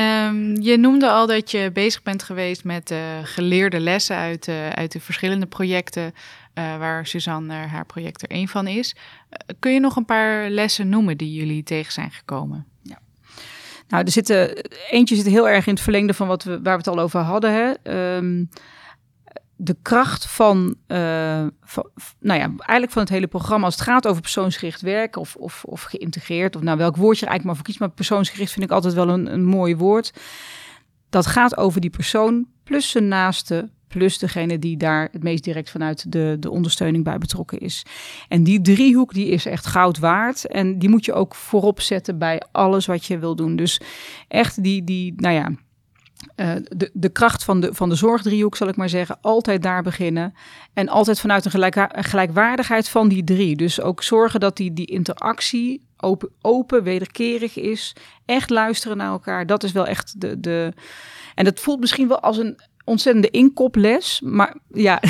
[0.00, 4.68] Um, je noemde al dat je bezig bent geweest met uh, geleerde lessen uit, uh,
[4.68, 6.12] uit de verschillende projecten uh,
[6.78, 8.96] waar Suzanne haar project er één van is.
[9.58, 12.66] kun je nog een paar lessen noemen die jullie tegen zijn gekomen?
[13.88, 14.50] Nou, er zitten,
[14.90, 17.20] eentje zit heel erg in het verlengde van wat we, waar we het al over
[17.20, 17.52] hadden.
[17.52, 17.72] Hè.
[18.16, 18.48] Um,
[19.60, 20.76] de kracht van,
[21.62, 25.36] van, nou ja, eigenlijk van het hele programma, als het gaat over persoonsgericht werken of,
[25.36, 28.52] of, of geïntegreerd, of nou welk woord je er eigenlijk maar voor kiest, maar persoonsgericht
[28.52, 30.12] vind ik altijd wel een, een mooi woord.
[31.08, 35.70] Dat gaat over die persoon plus zijn naaste, plus degene die daar het meest direct
[35.70, 37.84] vanuit de, de ondersteuning bij betrokken is.
[38.28, 42.18] En die driehoek die is echt goud waard en die moet je ook voorop zetten
[42.18, 43.56] bij alles wat je wil doen.
[43.56, 43.80] Dus
[44.28, 45.50] echt die, die nou ja,
[46.36, 49.82] uh, de, de kracht van de, van de zorgdriehoek, zal ik maar zeggen, altijd daar
[49.82, 50.34] beginnen.
[50.72, 51.72] En altijd vanuit een
[52.04, 53.56] gelijkwaardigheid van die drie.
[53.56, 57.96] Dus ook zorgen dat die, die interactie open, open, wederkerig is.
[58.24, 59.46] Echt luisteren naar elkaar.
[59.46, 60.40] Dat is wel echt de.
[60.40, 60.72] de
[61.34, 64.20] en dat voelt misschien wel als een ontzettende inkoples.
[64.24, 65.02] Maar ja.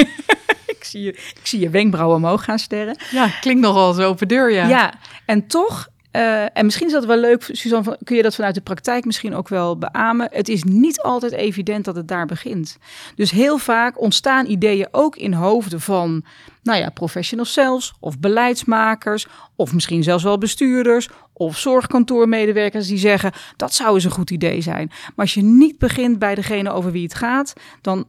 [0.76, 2.96] ik, zie je, ik zie je wenkbrauwen omhoog gaan sterren.
[3.10, 4.68] Ja, klinkt nogal zo open deur, ja.
[4.68, 4.94] Ja,
[5.26, 8.60] en toch uh, en misschien is dat wel leuk, Suzanne, kun je dat vanuit de
[8.60, 10.28] praktijk misschien ook wel beamen.
[10.32, 12.78] Het is niet altijd evident dat het daar begint.
[13.14, 16.24] Dus heel vaak ontstaan ideeën ook in hoofden van,
[16.62, 19.26] nou ja, professionals zelfs, of beleidsmakers,
[19.56, 24.60] of misschien zelfs wel bestuurders, of zorgkantoormedewerkers die zeggen, dat zou eens een goed idee
[24.60, 24.86] zijn.
[24.88, 28.06] Maar als je niet begint bij degene over wie het gaat, dan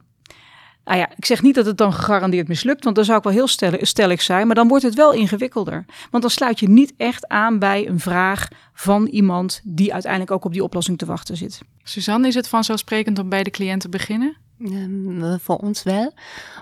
[0.88, 3.32] nou ja, ik zeg niet dat het dan gegarandeerd mislukt, want dan zou ik wel
[3.32, 3.48] heel
[3.86, 5.84] stellig zijn, maar dan wordt het wel ingewikkelder.
[6.10, 10.44] Want dan sluit je niet echt aan bij een vraag van iemand die uiteindelijk ook
[10.44, 11.60] op die oplossing te wachten zit.
[11.82, 14.36] Suzanne, is het vanzelfsprekend om bij de cliënt te beginnen?
[14.60, 16.12] Um, voor ons wel.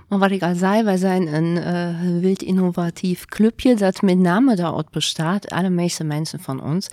[0.08, 4.56] Maar wat ik al zei, wij zijn een uh, wild innovatief clubje dat met name
[4.56, 5.50] daaruit bestaat.
[5.50, 6.88] Alle meeste mensen van ons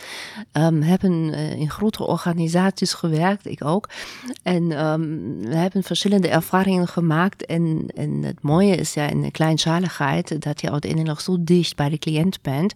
[0.51, 3.89] um, hebben uh, in grotere organisaties gewerkt, ik ook.
[4.43, 7.45] En um, we hebben verschillende ervaringen gemaakt.
[7.45, 11.89] En, en het mooie is ja in de kleinschaligheid dat je uiteindelijk zo dicht bij
[11.89, 12.73] de cliënt bent.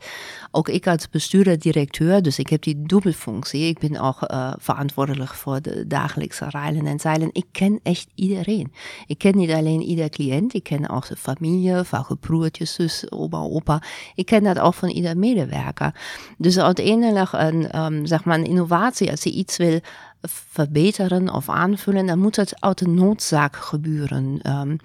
[0.52, 3.68] Ook ik als bestuurder-directeur, dus ik heb die dubbelfunctie.
[3.68, 7.30] Ik ben ook uh, verantwoordelijk voor de dagelijkse rijlen en zeilen.
[7.32, 8.74] Ik ken echt iedereen.
[9.08, 13.38] Ik ken niet alleen ieder cliënt, ik ken ook de familie, vaak broertjes, zus, oma,
[13.38, 13.82] opa.
[14.16, 15.96] Ik ken dat ook van ieder medewerker.
[16.38, 19.80] Dus uiteindelijk een, um, zeg maar innovatie, als je iets wil
[20.22, 24.40] verbeteren of aanvullen, dan moet het uit de noodzaak gebeuren.
[24.44, 24.78] Um,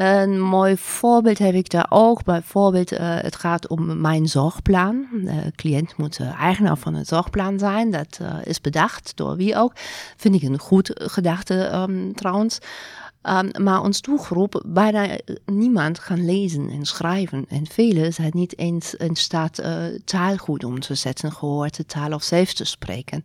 [0.00, 2.24] een mooi voorbeeld heb ik daar ook.
[2.24, 5.06] Bijvoorbeeld, uh, het gaat om mijn zorgplan.
[5.12, 7.90] De cliënt moet de eigenaar van het zorgplan zijn.
[7.90, 9.72] Dat uh, is bedacht door wie ook.
[10.16, 12.58] Vind ik een goed gedachte um, trouwens.
[13.22, 17.44] Um, maar ons doelgroep, bijna niemand gaan lezen en schrijven.
[17.48, 22.12] En velen zijn niet eens in staat uh, taal goed om te zetten, gehoorde taal
[22.12, 23.24] of zelf te spreken.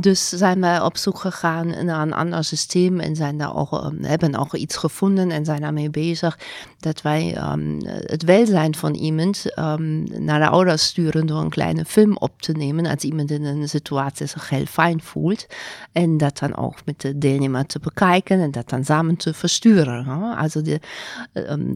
[0.00, 4.04] Dus zijn we op zoek gegaan naar een ander systeem en zijn daar ook, um,
[4.04, 6.38] hebben ook iets gevonden en zijn daarmee bezig
[6.78, 11.84] dat wij um, het welzijn van iemand um, naar de ouders sturen door een kleine
[11.84, 15.46] film op te nemen als iemand in een situatie zich heel fijn voelt.
[15.92, 20.06] En dat dan ook met de deelnemer te bekijken en dat dan samen te versturen.
[20.36, 20.62] Also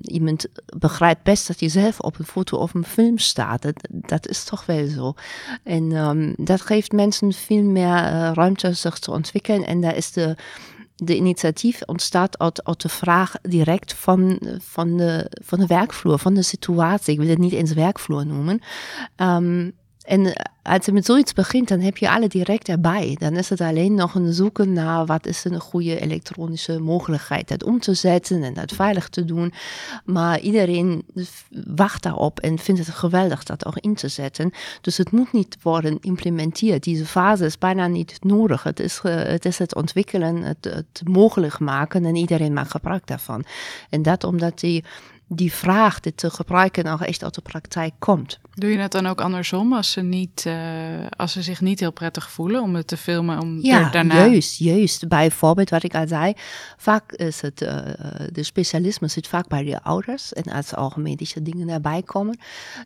[0.02, 0.46] iemand
[0.78, 3.62] begrijpt best dat je zelf op een foto of een film staat.
[3.62, 5.14] Dat, dat is toch wel zo.
[5.62, 9.66] En dat geeft mensen veel meer uh, ruimte zich te ontwikkelen.
[9.66, 10.36] En daar is de,
[10.94, 16.34] de initiatief ontstaat uit, uit de vraag direct van, van, de, van de werkvloer, van
[16.34, 17.12] de situatie.
[17.12, 18.60] Ik wil het niet eens werkvloer noemen.
[19.16, 19.72] Um,
[20.06, 23.16] en als je met zoiets begint, dan heb je alle direct erbij.
[23.18, 27.64] Dan is het alleen nog een zoeken naar wat is een goede elektronische mogelijkheid dat
[27.64, 29.52] om te zetten en dat veilig te doen.
[30.04, 31.04] Maar iedereen
[31.74, 34.52] wacht daarop en vindt het geweldig dat ook in te zetten.
[34.80, 36.84] Dus het moet niet worden implementeerd.
[36.84, 38.62] Deze fase is bijna niet nodig.
[38.62, 43.44] Het is, het, het ontwikkelen, het, het mogelijk maken en iedereen maakt gebruik daarvan.
[43.90, 44.84] En dat omdat die
[45.28, 48.38] die vraag dit te gebruiken nog echt uit de praktijk komt.
[48.54, 50.54] Doe je het dan ook andersom als ze niet uh,
[51.16, 53.40] als ze zich niet heel prettig voelen om het te filmen?
[53.40, 54.14] Om Ja, daarna...
[54.14, 55.08] juist, juist.
[55.08, 56.32] Bijvoorbeeld wat ik al zei,
[56.76, 57.78] vaak is het, uh,
[58.32, 60.32] de specialisme zit vaak bij de ouders.
[60.32, 62.38] En als er ook medische dingen erbij komen,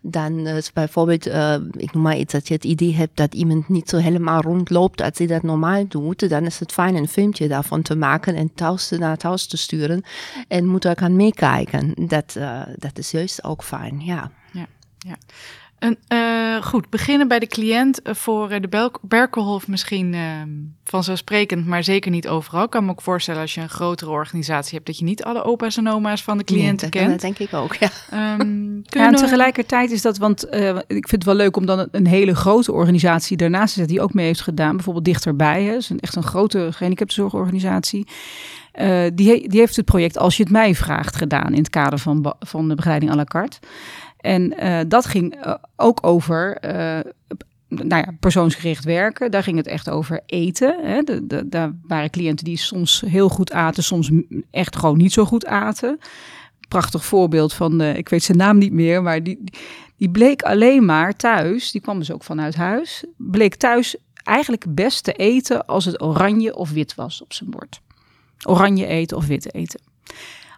[0.03, 3.69] dan is bijvoorbeeld, uh, ik noem maar iets, dat je het idee hebt dat iemand
[3.69, 7.49] niet zo helemaal rondloopt als hij dat normaal doet, dan is het fijn een filmpje
[7.49, 10.03] daarvan te maken en thuis naar thuis te sturen.
[10.49, 11.95] En moeder kan meekijken.
[12.09, 14.31] Dat, uh, dat is juist ook fijn, ja.
[14.53, 14.67] Ja,
[14.99, 15.17] ja.
[15.81, 20.23] En, uh, goed, beginnen bij de cliënt voor de Bel Berkelhof misschien uh,
[20.85, 22.65] vanzelfsprekend, maar zeker niet overal.
[22.65, 25.43] Ik kan me ook voorstellen als je een grotere organisatie hebt, dat je niet alle
[25.43, 27.11] opa's en oma's van de cliënten nee, kent.
[27.11, 27.91] Dat denk ik ook, ja.
[28.39, 31.89] Um, ja en tegelijkertijd is dat, want uh, ik vind het wel leuk om dan
[31.91, 34.75] een hele grote organisatie daarnaast te zetten die ook mee heeft gedaan.
[34.75, 38.07] Bijvoorbeeld dichterbij, hè, is een, echt een grote gehandicaptenzorgorganisatie.
[38.81, 41.99] Uh, die, die heeft het project Als je het mij vraagt gedaan in het kader
[41.99, 43.59] van, van de begeleiding à la carte.
[44.17, 46.59] En uh, dat ging uh, ook over
[47.69, 49.31] nou ja, persoonsgericht werken.
[49.31, 50.77] Daar ging het echt over eten.
[50.83, 51.03] Hè.
[51.03, 54.11] De, de, daar waren cliënten die soms heel goed aten, soms
[54.51, 55.99] echt gewoon niet zo goed aten.
[56.69, 59.45] Prachtig voorbeeld van, ik weet zijn naam niet meer, maar die,
[59.97, 65.05] die bleek alleen maar thuis, die kwam dus ook vanuit huis, bleek thuis eigenlijk best
[65.05, 67.81] te eten als het oranje of wit was op zijn bord.
[68.47, 69.81] Oranje eten of wit eten.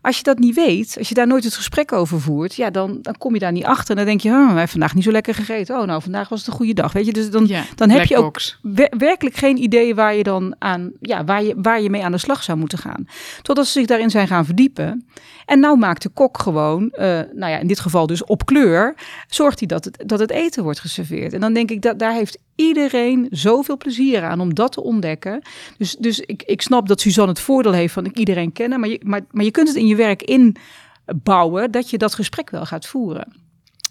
[0.02, 2.98] Als je dat niet weet, als je daar nooit het gesprek over voert, ja, dan,
[3.02, 3.90] dan kom je daar niet achter.
[3.90, 5.78] En dan denk je, oh, wij hebben vandaag niet zo lekker gegeten.
[5.78, 6.92] Oh, nou, vandaag was het een goede dag.
[6.92, 10.22] Weet je, dus dan, ja, dan heb je ook wer werkelijk geen idee waar je
[10.22, 13.06] dan aan, ja, waar je, waar je mee aan de slag zou moeten gaan.
[13.42, 15.06] Totdat ze zich daarin zijn gaan verdiepen.
[15.46, 16.98] En nou maakt de kok gewoon, uh,
[17.32, 18.94] nou ja, in dit geval dus op kleur,
[19.28, 21.32] zorgt hij dat het, dat het eten wordt geserveerd.
[21.32, 25.42] En dan denk ik, dat daar heeft iedereen zoveel plezier aan om dat te ontdekken.
[25.78, 29.00] Dus, dus ik, ik snap dat Suzanne het voordeel heeft van iedereen kennen, maar je,
[29.04, 32.86] maar, maar je kunt het in je werk inbouwen dat je dat gesprek wel gaat
[32.86, 33.40] voeren.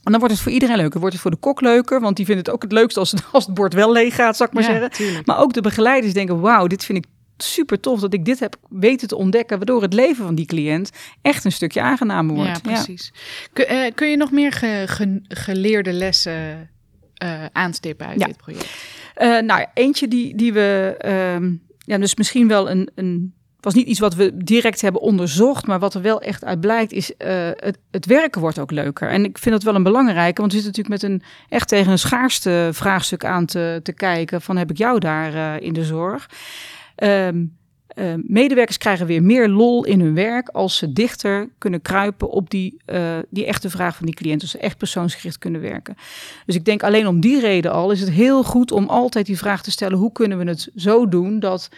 [0.03, 0.99] En dan wordt het voor iedereen leuker.
[0.99, 3.23] Wordt het voor de kok leuker, want die vindt het ook het leukst als het,
[3.31, 4.91] als het bord wel leeg gaat, zal ik maar Ja, zeggen.
[4.91, 5.25] tuurlijk.
[5.25, 7.05] Maar ook de begeleiders denken, wauw, dit vind ik
[7.43, 10.91] super tof dat ik dit heb weten te ontdekken, waardoor het leven van die cliënt
[11.21, 12.49] echt een stukje aangenamer wordt.
[12.49, 13.13] Ja, precies.
[13.53, 16.69] Kun, eh, kun je nog meer ge- ge- geleerde lessen
[17.13, 18.25] eh, aanstippen uit Ja.
[18.25, 18.69] dit project?
[19.15, 23.87] Eh, nou, eentje die, die we, ehm, ja, dus misschien wel een, een, was niet
[23.87, 27.77] iets wat we direct hebben onderzocht, maar wat er wel echt uit blijkt, is het,
[27.91, 29.09] het werken wordt ook leuker.
[29.09, 31.91] En ik vind dat wel een belangrijke, want we zitten natuurlijk met een echt tegen
[31.91, 36.29] een schaarste vraagstuk aan te, te kijken van heb ik jou daar in de zorg?
[37.01, 37.45] Ehm,
[37.87, 42.49] eh, medewerkers krijgen weer meer lol in hun werk als ze dichter kunnen kruipen op
[42.49, 44.41] die, eh, die echte vraag van die cliënt.
[44.41, 45.95] Dus ze echt persoonsgericht kunnen werken.
[46.45, 49.37] Dus ik denk alleen om die reden al is het heel goed om altijd die
[49.37, 51.69] vraag te stellen: hoe kunnen we het zo doen dat,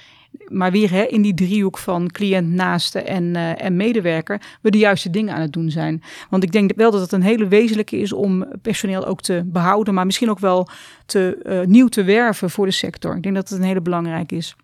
[0.47, 4.78] maar weer hè, in die driehoek van cliënt, naaste en, eh, en medewerker, we de
[4.78, 6.03] juiste dingen aan het doen zijn.
[6.30, 9.93] Want ik denk wel dat het een hele wezenlijke is om personeel ook te behouden,
[9.93, 10.67] maar misschien ook wel
[11.05, 13.15] te, eh, nieuw te werven voor de sector.
[13.15, 14.55] Ik denk dat het een hele belangrijke is.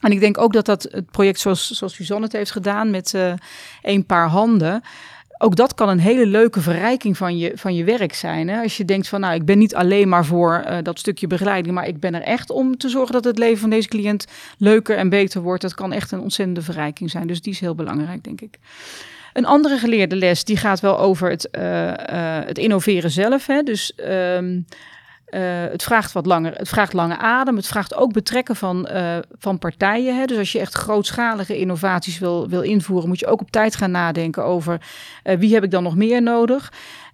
[0.00, 3.14] En ik denk ook dat dat het project zoals, zoals Suzanne het heeft gedaan met
[3.14, 3.32] eh
[3.82, 4.82] een paar handen.
[5.40, 8.48] Ook dat kan een hele leuke verrijking van je, van je werk zijn.
[8.48, 8.62] Hè?
[8.62, 11.74] Als je denkt van nou, ik ben niet alleen maar voor eh, dat stukje begeleiding,
[11.74, 14.26] maar ik ben er echt om te zorgen dat het leven van deze cliënt
[14.58, 15.62] leuker en beter wordt.
[15.62, 17.26] Dat kan echt een ontzettende verrijking zijn.
[17.26, 18.58] Dus die is heel belangrijk, denk ik.
[19.32, 21.92] Een andere geleerde les die gaat wel over het, uh,
[22.46, 23.46] het innoveren zelf.
[23.46, 23.62] Hè?
[23.62, 24.66] Dus um,
[25.30, 27.56] uh, het vraagt wat langer, het vraagt lange adem.
[27.56, 30.18] Het vraagt ook betrekken van, uh, van partijen.
[30.18, 30.24] Hè?
[30.24, 33.90] Dus als je echt grootschalige innovaties wil, wil invoeren, moet je ook op tijd gaan
[33.90, 34.80] nadenken over
[35.24, 36.72] uh, wie heb ik dan nog meer nodig.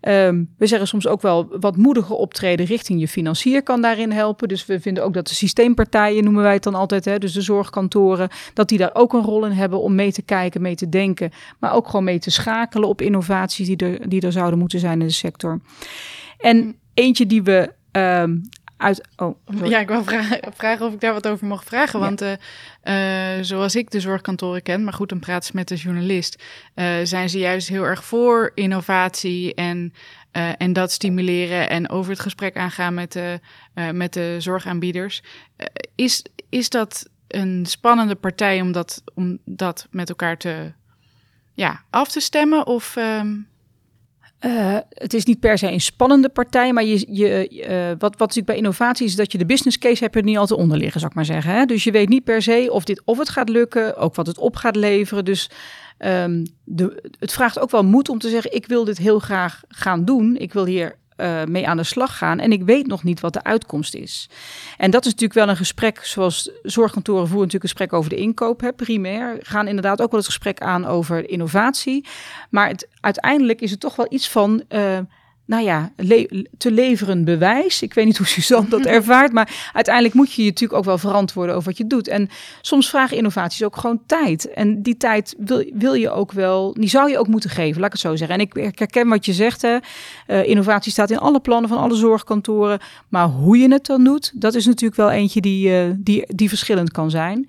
[0.08, 4.48] Um, we zeggen soms ook wel wat moediger optreden richting je financier kan daarin helpen.
[4.48, 7.40] Dus we vinden ook dat de systeempartijen, noemen wij het dan altijd, hè, dus de
[7.40, 10.88] zorgkantoren, dat die daar ook een rol in hebben om mee te kijken, mee te
[10.88, 14.78] denken, maar ook gewoon mee te schakelen op innovaties die er, die er zouden moeten
[14.78, 15.60] zijn in de sector.
[16.38, 19.08] En eentje die we um, uit.
[19.16, 19.70] Oh, sorry.
[19.70, 22.00] ja, ik wil vragen, vragen of ik daar wat over mag vragen.
[22.00, 22.04] Ja.
[22.04, 22.32] Want uh,
[23.38, 26.42] uh, zoals ik de zorgkantoren ken, maar goed, dan praat ze met de journalist,
[26.74, 29.92] uh, zijn ze juist heel erg voor innovatie en,
[30.58, 33.40] en dat stimuleren en over het gesprek aangaan met de,
[33.92, 35.22] met de zorgaanbieders.
[35.94, 40.72] Is, is dat een spannende partij om dat, om dat met elkaar te
[41.52, 42.66] ja, af te stemmen?
[42.66, 42.96] Of.
[42.96, 43.52] Um,
[44.44, 48.18] uh, het is niet per se een spannende partij, maar je, je, uh, wat, wat
[48.18, 51.00] natuurlijk bij innovatie is dat je de business case hebt er niet altijd onder liggen,
[51.00, 51.54] zou ik maar zeggen.
[51.54, 51.64] Hè?
[51.64, 54.38] Dus je weet niet per se of dit of het gaat lukken, ook wat het
[54.38, 55.24] op gaat leveren.
[55.24, 55.50] Dus
[55.98, 59.62] um, de, het vraagt ook wel moed om te zeggen: ik wil dit heel graag
[59.68, 60.36] gaan doen.
[60.36, 62.38] Ik wil hier uh, mee aan de slag gaan.
[62.38, 64.28] En ik weet nog niet wat de uitkomst is.
[64.76, 68.16] En dat is natuurlijk wel een gesprek, zoals zorgkantoren voeren natuurlijk een gesprek over de
[68.16, 69.36] inkoop, hè, primair.
[69.40, 72.06] Gaan inderdaad ook wel het gesprek aan over innovatie.
[72.50, 74.62] Maar uiteindelijk is het toch wel iets van.
[74.68, 74.98] Uh,
[75.46, 75.92] nou ja,
[76.58, 77.82] te leveren bewijs.
[77.82, 80.98] Ik weet niet hoe Suzanne dat ervaart, maar uiteindelijk moet je je natuurlijk ook wel
[80.98, 82.08] verantwoorden over wat je doet.
[82.08, 82.28] En
[82.60, 84.52] soms vragen innovaties ook gewoon tijd.
[84.52, 87.86] En die tijd wil, wil je ook wel, die zou je ook moeten geven, laat
[87.86, 88.38] ik het zo zeggen.
[88.38, 89.76] En ik herken wat je zegt, hè.
[90.26, 92.78] Uh, innovatie staat in alle plannen van alle zorgkantoren.
[93.08, 96.48] Maar hoe je het dan doet, dat is natuurlijk wel eentje die, uh, die, die
[96.48, 97.48] verschillend kan zijn.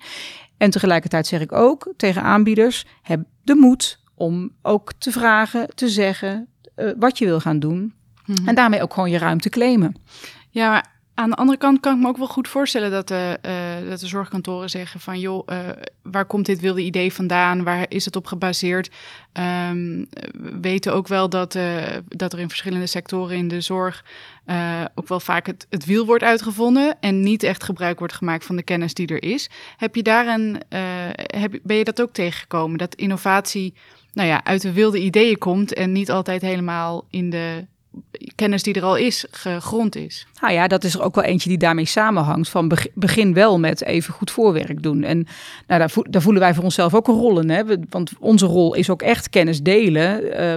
[0.56, 5.88] En tegelijkertijd zeg ik ook tegen aanbieders, heb de moed om ook te vragen, te
[5.88, 7.94] zeggen, uh, wat je wil gaan doen.
[8.26, 8.48] Mhm.
[8.48, 9.94] En daarmee ook gewoon je ruimte claimen.
[10.50, 13.38] Ja, maar aan de andere kant kan ik me ook wel goed voorstellen dat de,
[13.46, 15.58] uh, dat de zorgkantoren zeggen van joh, uh,
[16.02, 17.64] waar komt dit wilde idee vandaan?
[17.64, 18.90] Waar is het op gebaseerd?
[19.70, 24.04] Um, we weten ook wel dat, uh, dat er in verschillende sectoren in de zorg
[24.94, 28.56] ook wel vaak het, het wiel wordt uitgevonden en niet echt gebruik wordt gemaakt van
[28.56, 29.50] de kennis die er is.
[29.76, 30.62] Heb je daar een,
[31.14, 32.78] heb, ben je dat ook tegengekomen?
[32.78, 33.74] Dat innovatie
[34.16, 37.64] nou ja, uit de wilde ideeën komt en niet altijd helemaal in de
[38.34, 40.26] kennis die er al is, gegrond is.
[40.40, 42.48] Nou ja, dat is er ook wel eentje die daarmee samenhangt.
[42.48, 45.02] Van begin wel met even goed voorwerk doen.
[45.02, 45.26] En
[45.66, 47.50] nou, daar, daar voelen wij voor onszelf ook een rol in.
[47.50, 47.62] Hè?
[47.90, 50.22] Want onze rol is ook echt kennis delen.
[50.24, 50.54] Uh,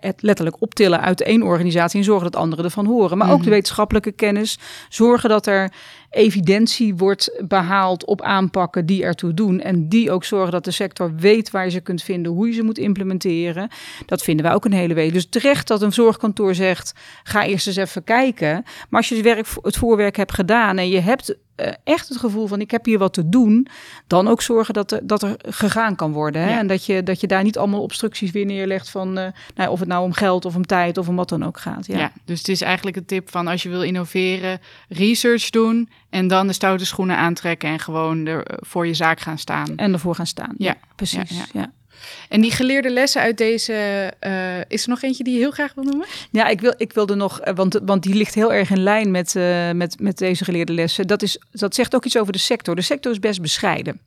[0.00, 3.18] het letterlijk optillen uit één organisatie en zorgen dat anderen ervan horen.
[3.18, 3.50] Maar ook de mhm.
[3.50, 4.58] wetenschappelijke kennis.
[4.88, 5.72] Zorgen dat er
[6.14, 9.60] evidentie wordt behaald op aanpakken die ertoe doen.
[9.60, 12.52] En die ook zorgen dat de sector weet waar je ze kunt vinden, hoe je
[12.52, 13.68] ze moet implementeren.
[14.06, 15.12] Dat vinden wij ook een hele week.
[15.12, 18.64] Dus terecht dat een zorgkantoor zegt: ga eerst eens even kijken.
[18.88, 22.18] Maar als je het, werk, het voorwerk hebt gedaan en je hebt uh, echt het
[22.18, 23.66] gevoel van ik heb hier wat te doen,
[24.06, 26.42] dan ook zorgen dat er, dat er gegaan kan worden.
[26.42, 26.58] Hè?
[26.58, 29.78] En dat je, dat je daar niet allemaal obstructies weer neerlegt van uh, nou, of
[29.78, 31.86] het nou om geld of om tijd of om wat dan ook gaat.
[31.86, 31.98] Ja.
[31.98, 36.28] ja, dus het is eigenlijk een tip van als je wil innoveren, research doen en
[36.28, 39.76] dan de stoute schoenen aantrekken en gewoon er voor je zaak gaan staan.
[39.76, 40.54] En ervoor gaan staan.
[40.58, 41.40] Ja, precies.
[41.52, 41.72] ja.
[42.28, 43.72] En die geleerde lessen uit deze,
[44.20, 46.06] uh, is er nog eentje die je heel graag wil noemen?
[46.30, 49.10] Ja, ik, wil, ik wilde nog, eh, want, want die ligt heel erg in lijn
[49.10, 51.06] met, uh, met, met deze geleerde lessen.
[51.06, 52.74] Dat, is, dat zegt ook iets over de sector.
[52.74, 54.00] De sector is best bescheiden.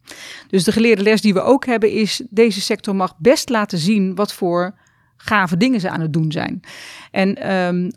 [0.50, 4.16] Dus de geleerde les die we ook hebben is, deze sector mag best laten zien
[4.16, 4.74] wat voor
[5.18, 6.62] gave dingen ze aan het doen zijn.
[7.12, 7.90] En um, uh,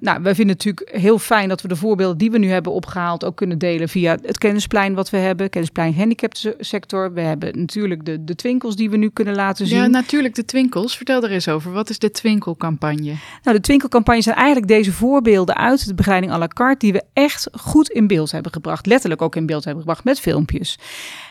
[0.00, 3.24] nou, wij vinden natuurlijk heel fijn dat we de voorbeelden die we nu hebben opgehaald
[3.24, 7.12] ook kunnen delen via het kennisplein wat we hebben, kennisplein handicapsector.
[7.12, 9.78] We hebben natuurlijk de, de twinkels die we nu kunnen laten zien.
[9.78, 10.96] Ja, natuurlijk de twinkels.
[10.96, 11.72] Vertel er eens over.
[11.72, 13.14] Wat is de twinkelcampagne?
[13.42, 17.02] Nou, de twinkelcampagne zijn eigenlijk deze voorbeelden uit de begeleiding à la carte die we
[17.12, 18.86] echt goed in beeld hebben gebracht.
[18.86, 20.78] Letterlijk ook in beeld hebben gebracht met filmpjes.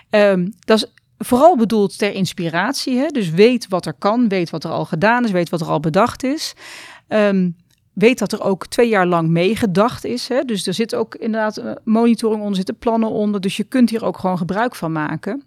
[0.10, 0.86] Um, dat is
[1.18, 2.98] vooral bedoeld ter inspiratie.
[2.98, 3.08] Hè?
[3.08, 5.80] Dus weet wat er kan, weet wat er al gedaan is, weet wat er al
[5.80, 6.54] bedacht is.
[7.08, 7.56] Um,
[7.94, 10.28] weet dat er ook twee jaar lang meegedacht is.
[10.28, 10.42] Hè?
[10.42, 13.42] Dus er zit ook inderdaad uh, monitoring onder, zitten plannen onder.
[13.42, 15.44] Dus je kunt hier ook gewoon gebruik van maken.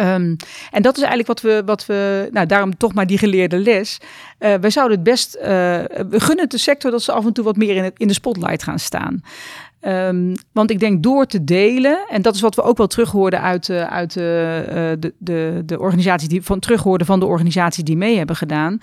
[0.00, 0.36] Um,
[0.70, 3.98] en dat is eigenlijk wat we, wat we, nou daarom toch maar die geleerde les.
[4.38, 7.44] Uh, wij zouden het best, uh, we gunnen de sector dat ze af en toe
[7.44, 9.22] wat meer in, het, in de spotlight gaan staan.
[9.80, 13.40] Um, want ik denk door te delen, en dat is wat we ook wel terughoorden
[13.40, 17.96] uit, uh, uit uh, de, de, de organisaties die van terughoorden van de organisaties die
[17.96, 18.78] mee hebben gedaan.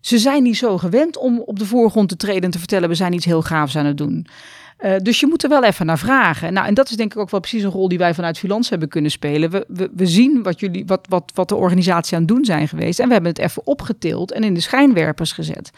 [0.00, 2.94] Ze zijn niet zo gewend om op de voorgrond te treden en te vertellen: we
[2.94, 4.26] zijn iets heel gaafs aan het doen.
[5.02, 6.52] Dus je moet er wel even naar vragen.
[6.52, 8.70] Nou, en dat is denk ik ook wel precies een rol die wij vanuit Filans
[8.70, 9.50] hebben kunnen spelen.
[9.50, 12.68] We, we, we, zien wat, jullie, wat, wat, wat de organisatie aan het doen zijn
[12.68, 12.98] geweest.
[12.98, 15.70] En we hebben het even opgetild en in de schijnwerpers gezet.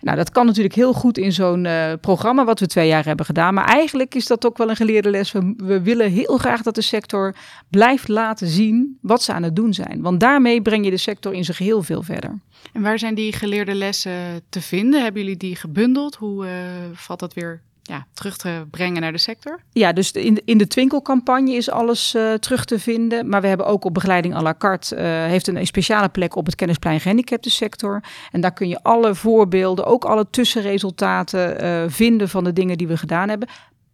[0.00, 3.26] Nou, dat kan natuurlijk heel goed in zo'n uh, programma wat we twee jaar hebben
[3.26, 3.54] gedaan.
[3.54, 5.32] Maar eigenlijk is dat ook wel een geleerde les.
[5.32, 7.34] We, we, willen heel graag dat de sector
[7.70, 10.02] blijft laten zien wat ze aan het doen zijn.
[10.02, 12.40] Want daarmee breng je de sector in zijn geheel veel verder.
[12.72, 15.02] En waar zijn die geleerde lessen te vinden?
[15.02, 16.14] Hebben jullie die gebundeld?
[16.14, 16.52] Hoe uh,
[16.92, 19.60] valt dat weer ja, terug te brengen naar de sector?
[19.72, 23.28] Ja, dus in, de, in de Twinkelcampagne is alles uh, terug te vinden.
[23.28, 26.46] Maar we hebben ook op begeleiding à la carte, uh, heeft een, speciale plek op
[26.46, 28.02] het kennisplein gehandicapte sector.
[28.30, 32.88] En daar kun je alle voorbeelden, ook alle tussenresultaten uh, vinden van de dingen die
[32.88, 33.48] we gedaan hebben.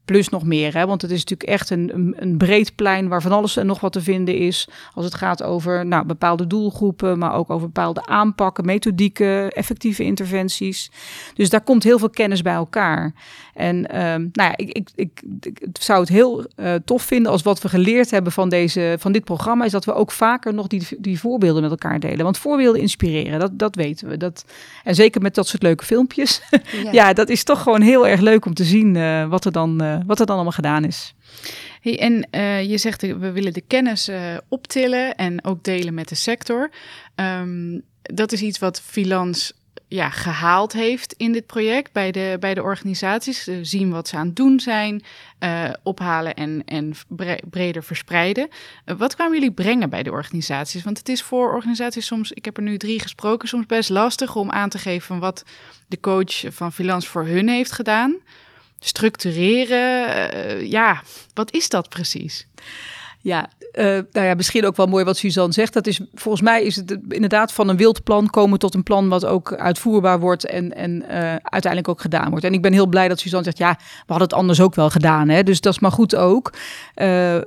[0.05, 0.87] Plus nog meer, hè?
[0.87, 3.93] want het is natuurlijk echt een, een, breed plein waar van alles en nog wat
[3.93, 4.69] te vinden is.
[4.95, 10.91] Als het gaat over nou, bepaalde doelgroepen, maar ook over bepaalde aanpakken, methodieken, effectieve interventies.
[11.35, 13.15] Dus daar komt heel veel kennis bij elkaar.
[13.55, 17.43] En um, nou ja, ik, ik, ik, ik, zou het heel uh, tof vinden als
[17.43, 20.67] wat we geleerd hebben van, deze, van dit programma, is dat we ook vaker nog
[20.67, 22.25] die, die voorbeelden met elkaar delen.
[22.25, 24.17] Want voorbeelden inspireren, dat, dat weten we.
[24.17, 24.45] Dat,
[24.85, 26.41] en zeker met dat soort leuke filmpjes.
[26.83, 29.53] Ja, ja dat is toch gewoon heel erg leuk om te zien uh, wat er
[29.53, 29.83] dan.
[29.83, 31.15] Uh, uh, wat er dan allemaal gedaan is.
[31.81, 36.09] Hey, en uh, je zegt we willen de kennis uh, optillen en ook delen met
[36.09, 36.71] de sector.
[37.15, 39.53] Um, dat is iets wat Filans
[39.89, 43.49] ja, gehaald heeft in dit project bij de, bij de organisaties.
[43.63, 45.03] Zien wat ze aan het doen zijn,
[45.83, 48.49] ophalen en, en bre breder verspreiden.
[48.85, 50.83] Wat kwamen jullie brengen bij de organisaties?
[50.83, 54.37] Want het is voor organisaties soms, ik heb er nu drie gesproken, soms best lastig
[54.37, 55.45] om aan te geven wat
[55.87, 58.17] de coach van Filans voor hun heeft gedaan.
[58.85, 61.03] Structureren, ja,
[61.35, 62.47] wat is dat precies?
[63.21, 65.73] Ja, uh, nou ja, misschien ook wel mooi wat Suzanne zegt.
[65.73, 69.09] Dat is, volgens mij is het inderdaad van een wild plan komen tot een plan
[69.09, 72.45] wat ook uitvoerbaar wordt en, en uh, uiteindelijk ook gedaan wordt.
[72.45, 74.91] En ik ben heel blij dat Suzanne zegt, ja, we hadden het anders ook wel
[74.91, 75.29] gedaan.
[75.29, 75.43] Hè?
[75.43, 76.53] Dus dat is maar goed ook.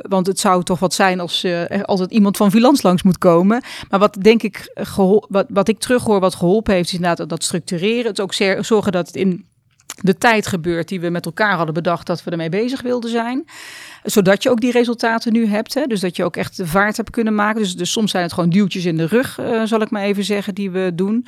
[0.02, 3.64] Want het zou toch wat zijn als er altijd iemand van Vilans langs moet komen.
[3.90, 4.86] Maar wat denk ik,
[5.28, 8.06] wat, wat ik terughoor wat geholpen heeft, is inderdaad dat structureren.
[8.06, 8.34] Het ook
[8.64, 9.46] zorgen dat het in
[10.02, 13.46] de tijd gebeurt die we met elkaar hadden bedacht dat we ermee bezig wilden zijn.
[14.04, 15.74] Zodat je ook die resultaten nu hebt.
[15.74, 15.86] Hè?
[15.86, 17.62] Dus dat je ook echt de vaart hebt kunnen maken.
[17.62, 20.24] Dus, dus soms zijn het gewoon duwtjes in de rug, uh, zal ik maar even
[20.24, 21.28] zeggen, die we doen.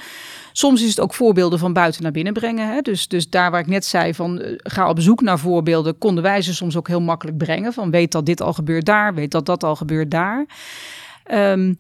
[0.52, 2.74] Soms is het ook voorbeelden van buiten naar binnen brengen.
[2.74, 2.82] Hè?
[2.82, 6.24] Dus, dus daar waar ik net zei van uh, ga op zoek naar voorbeelden, konden
[6.24, 7.74] wij ze soms ook heel makkelijk brengen.
[7.74, 10.46] Van weet dat dit al gebeurt daar, weet dat dat al gebeurt daar.
[11.32, 11.78] Um,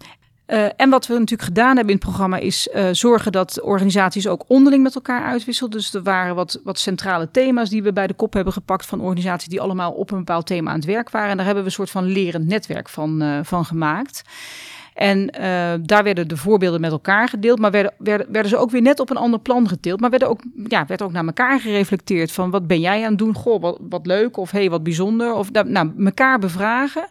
[0.47, 4.27] uh, en wat we natuurlijk gedaan hebben in het programma is uh, zorgen dat organisaties
[4.27, 5.77] ook onderling met elkaar uitwisselden.
[5.77, 9.01] Dus er waren wat, wat centrale thema's die we bij de kop hebben gepakt van
[9.01, 11.29] organisaties die allemaal op een bepaald thema aan het werk waren.
[11.29, 14.21] En daar hebben we een soort van lerend netwerk van, uh, van gemaakt.
[14.93, 15.27] En
[15.81, 18.99] daar werden de voorbeelden met elkaar gedeeld, maar werden, werden, werden ze ook weer net
[18.99, 19.99] op een ander plan gedeeld.
[19.99, 23.17] Maar werden ook, ja, werd ook naar elkaar gereflecteerd van wat ben jij aan het
[23.17, 23.33] doen?
[23.33, 25.33] Goh, wat, wat leuk of hey, wat bijzonder.
[25.33, 27.07] Of nou, elkaar bevragen.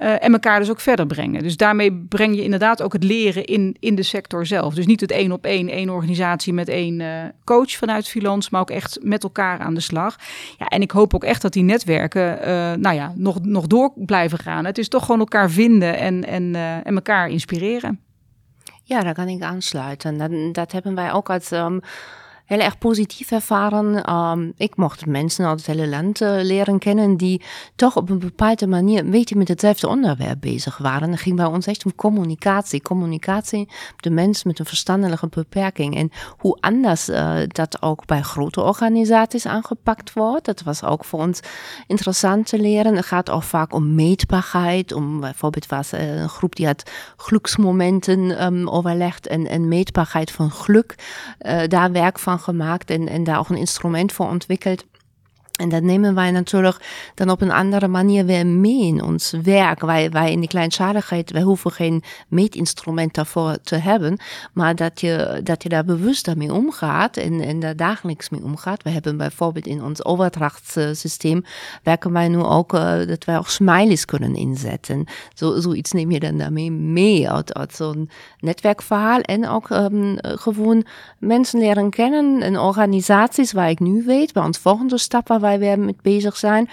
[0.00, 1.42] Uh, en elkaar dus ook verder brengen.
[1.42, 4.74] Dus daarmee breng je inderdaad ook het leren in, in de sector zelf.
[4.74, 7.08] Dus niet het één op één, één organisatie met één uh,
[7.44, 10.16] coach vanuit Filans, maar ook echt met elkaar aan de slag.
[10.58, 13.92] Ja, en ik hoop ook echt dat die netwerken uh, nou ja, nog, nog door
[13.94, 14.64] blijven gaan.
[14.64, 18.00] Het is toch gewoon elkaar vinden en, en, en elkaar inspireren.
[18.84, 20.18] Ja, daar kan ik aansluiten.
[20.18, 21.50] Dat, dat hebben wij ook als
[22.52, 24.12] heel erg positief ervaren.
[24.14, 27.42] Um, ik mocht mensen uit het hele land uh, leren kennen die
[27.76, 31.10] toch op een bepaalde manier een beetje met hetzelfde onderwerp bezig waren.
[31.10, 32.82] Het ging bij ons echt om communicatie.
[32.82, 35.96] Communicatie de mens met een verstandelijke beperking.
[35.96, 40.44] En hoe anders uh, dat ook bij grote organisaties aangepakt wordt.
[40.44, 41.40] Dat was ook voor ons
[41.86, 42.96] interessant te leren.
[42.96, 44.92] Het gaat ook vaak om meetbaarheid.
[44.92, 50.50] Om, bijvoorbeeld was uh, een groep die had geluksmomenten um, overlegd en, en meetbaarheid van
[50.50, 50.94] geluk.
[51.68, 54.84] daar werk van gemaakt en, en daar ook een instrument voor ontwikkeld.
[55.52, 59.80] En dat nemen wij natuurlijk dan op een andere manier weer mee in ons werk.
[59.80, 64.18] Wij, wij in die kleinschaligheid, wij hoeven geen meetinstrument daarvoor te hebben.
[64.52, 68.82] Maar dat je, dat je daar bewust daarmee omgaat en, en daar dagelijks mee omgaat.
[68.82, 71.44] We hebben bijvoorbeeld in ons overdrachtssysteem,
[71.82, 75.04] werken wij nu ook, uh, dat wij ook smileys kunnen inzetten.
[75.34, 79.20] Zo, zoiets neem je dan daarmee mee uit, uit zo'n netwerkverhaal.
[79.20, 80.84] En ook um, gewoon
[81.18, 85.58] mensen leren kennen en organisaties waar ik nu weet, bij ons volgende stap waar wij
[85.58, 86.68] weer mee bezig zijn.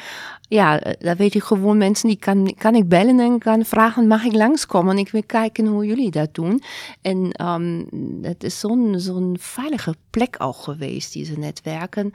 [0.47, 4.23] Ja, daar weet ik gewoon mensen die kan, kan ik bellen en kan vragen, mag
[4.23, 4.91] ik langskomen?
[4.91, 6.61] En ik wil kijken hoe jullie dat doen.
[7.01, 7.87] En um,
[8.21, 12.13] het is zo'n zo'n veilige plek ook geweest, deze netwerken.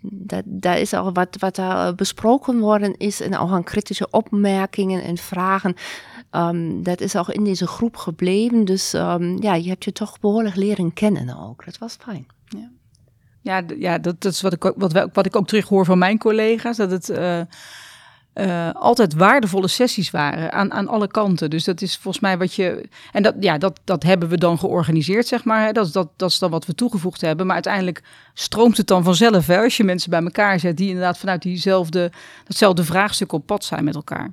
[0.00, 5.02] Dat, daar is al wat, wat daar besproken worden is en ook aan kritische opmerkingen
[5.02, 5.74] en vragen.
[6.30, 8.64] Um, dat is ook in deze groep gebleven.
[8.64, 11.64] Dus um, ja, je hebt je toch behoorlijk leren kennen ook.
[11.64, 12.26] Dat was fijn.
[13.48, 13.62] Ja.
[13.78, 16.18] Ja, dat, dat is wat ik, ook, wat, wat ik ook terug hoor van mijn
[16.18, 16.76] collega's.
[16.76, 17.40] Dat het uh,
[18.34, 21.50] uh, altijd waardevolle sessies waren aan, aan alle kanten.
[21.50, 22.88] Dus dat is volgens mij wat je.
[23.12, 25.72] En dat, ja, dat, dat hebben we dan georganiseerd, zeg maar.
[25.72, 27.46] Dat, dat, dat is dan wat we toegevoegd hebben.
[27.46, 28.02] Maar uiteindelijk
[28.34, 32.12] stroomt het dan vanzelf hè, als je mensen bij elkaar zet die inderdaad vanuit diezelfde,
[32.44, 34.32] datzelfde vraagstuk op pad zijn met elkaar.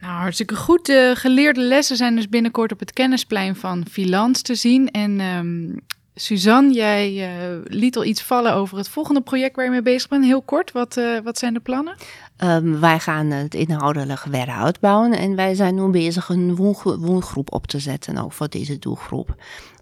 [0.00, 0.86] Nou, hartstikke goed.
[0.86, 4.90] De geleerde lessen zijn dus binnenkort op het kennisplein van Filans te zien.
[4.90, 5.80] En um,
[6.14, 10.08] Suzanne, jij uh, liet al iets vallen over het volgende project waar je mee bezig
[10.08, 10.24] bent.
[10.24, 11.96] Heel kort, wat, uh, wat zijn de plannen?
[12.44, 16.54] Um, wij gaan het inhoudelijk verder uitbouwen en wij zijn nu bezig een
[16.98, 19.34] woongroep op te zetten, ook voor deze doelgroep.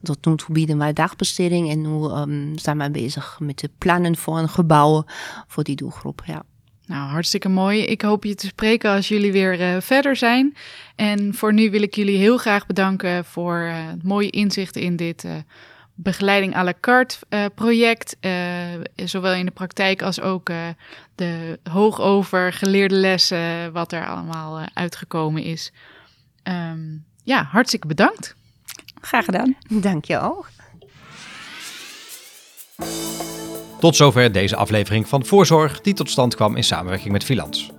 [0.02, 4.16] Tot nu toe bieden wij dagbesteding en nu um, zijn wij bezig met de plannen
[4.16, 5.04] voor een gebouw
[5.46, 6.22] voor die doelgroep.
[6.26, 6.42] Ja.
[6.86, 7.82] Nou, hartstikke mooi.
[7.82, 10.56] Ik hoop je te spreken als jullie weer uh, verder zijn.
[10.96, 15.24] En voor nu wil ik jullie heel graag bedanken voor het mooie inzicht in dit
[16.03, 18.32] begeleiding à la carte uh, project, uh,
[18.94, 20.57] zowel in de praktijk als ook uh,
[21.14, 25.72] de hoogover geleerde lessen, wat er allemaal uitgekomen is.
[26.42, 28.34] Um, ja, hartstikke bedankt.
[29.01, 29.57] Graag gedaan.
[29.68, 30.48] Dank je ook.
[33.80, 37.70] Tot zover deze aflevering van Voorzorg, die tot stand kwam in samenwerking met Filans.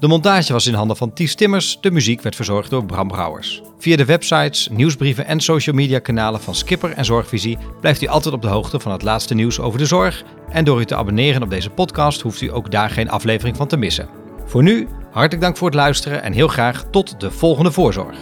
[0.00, 3.62] De montage was in handen van Ties Timmers, de muziek werd verzorgd door Bram Brouwers.
[3.78, 8.34] Via de websites, nieuwsbrieven en social media kanalen van Skipper en Zorgvisie blijft u altijd
[8.34, 10.24] op de hoogte van het laatste nieuws over de zorg.
[10.48, 13.66] En door u te abonneren op deze podcast hoeft u ook daar geen aflevering van
[13.66, 14.08] te missen.
[14.46, 18.16] Voor nu, hartelijk dank voor het luisteren en heel graag tot de volgende voorzorg.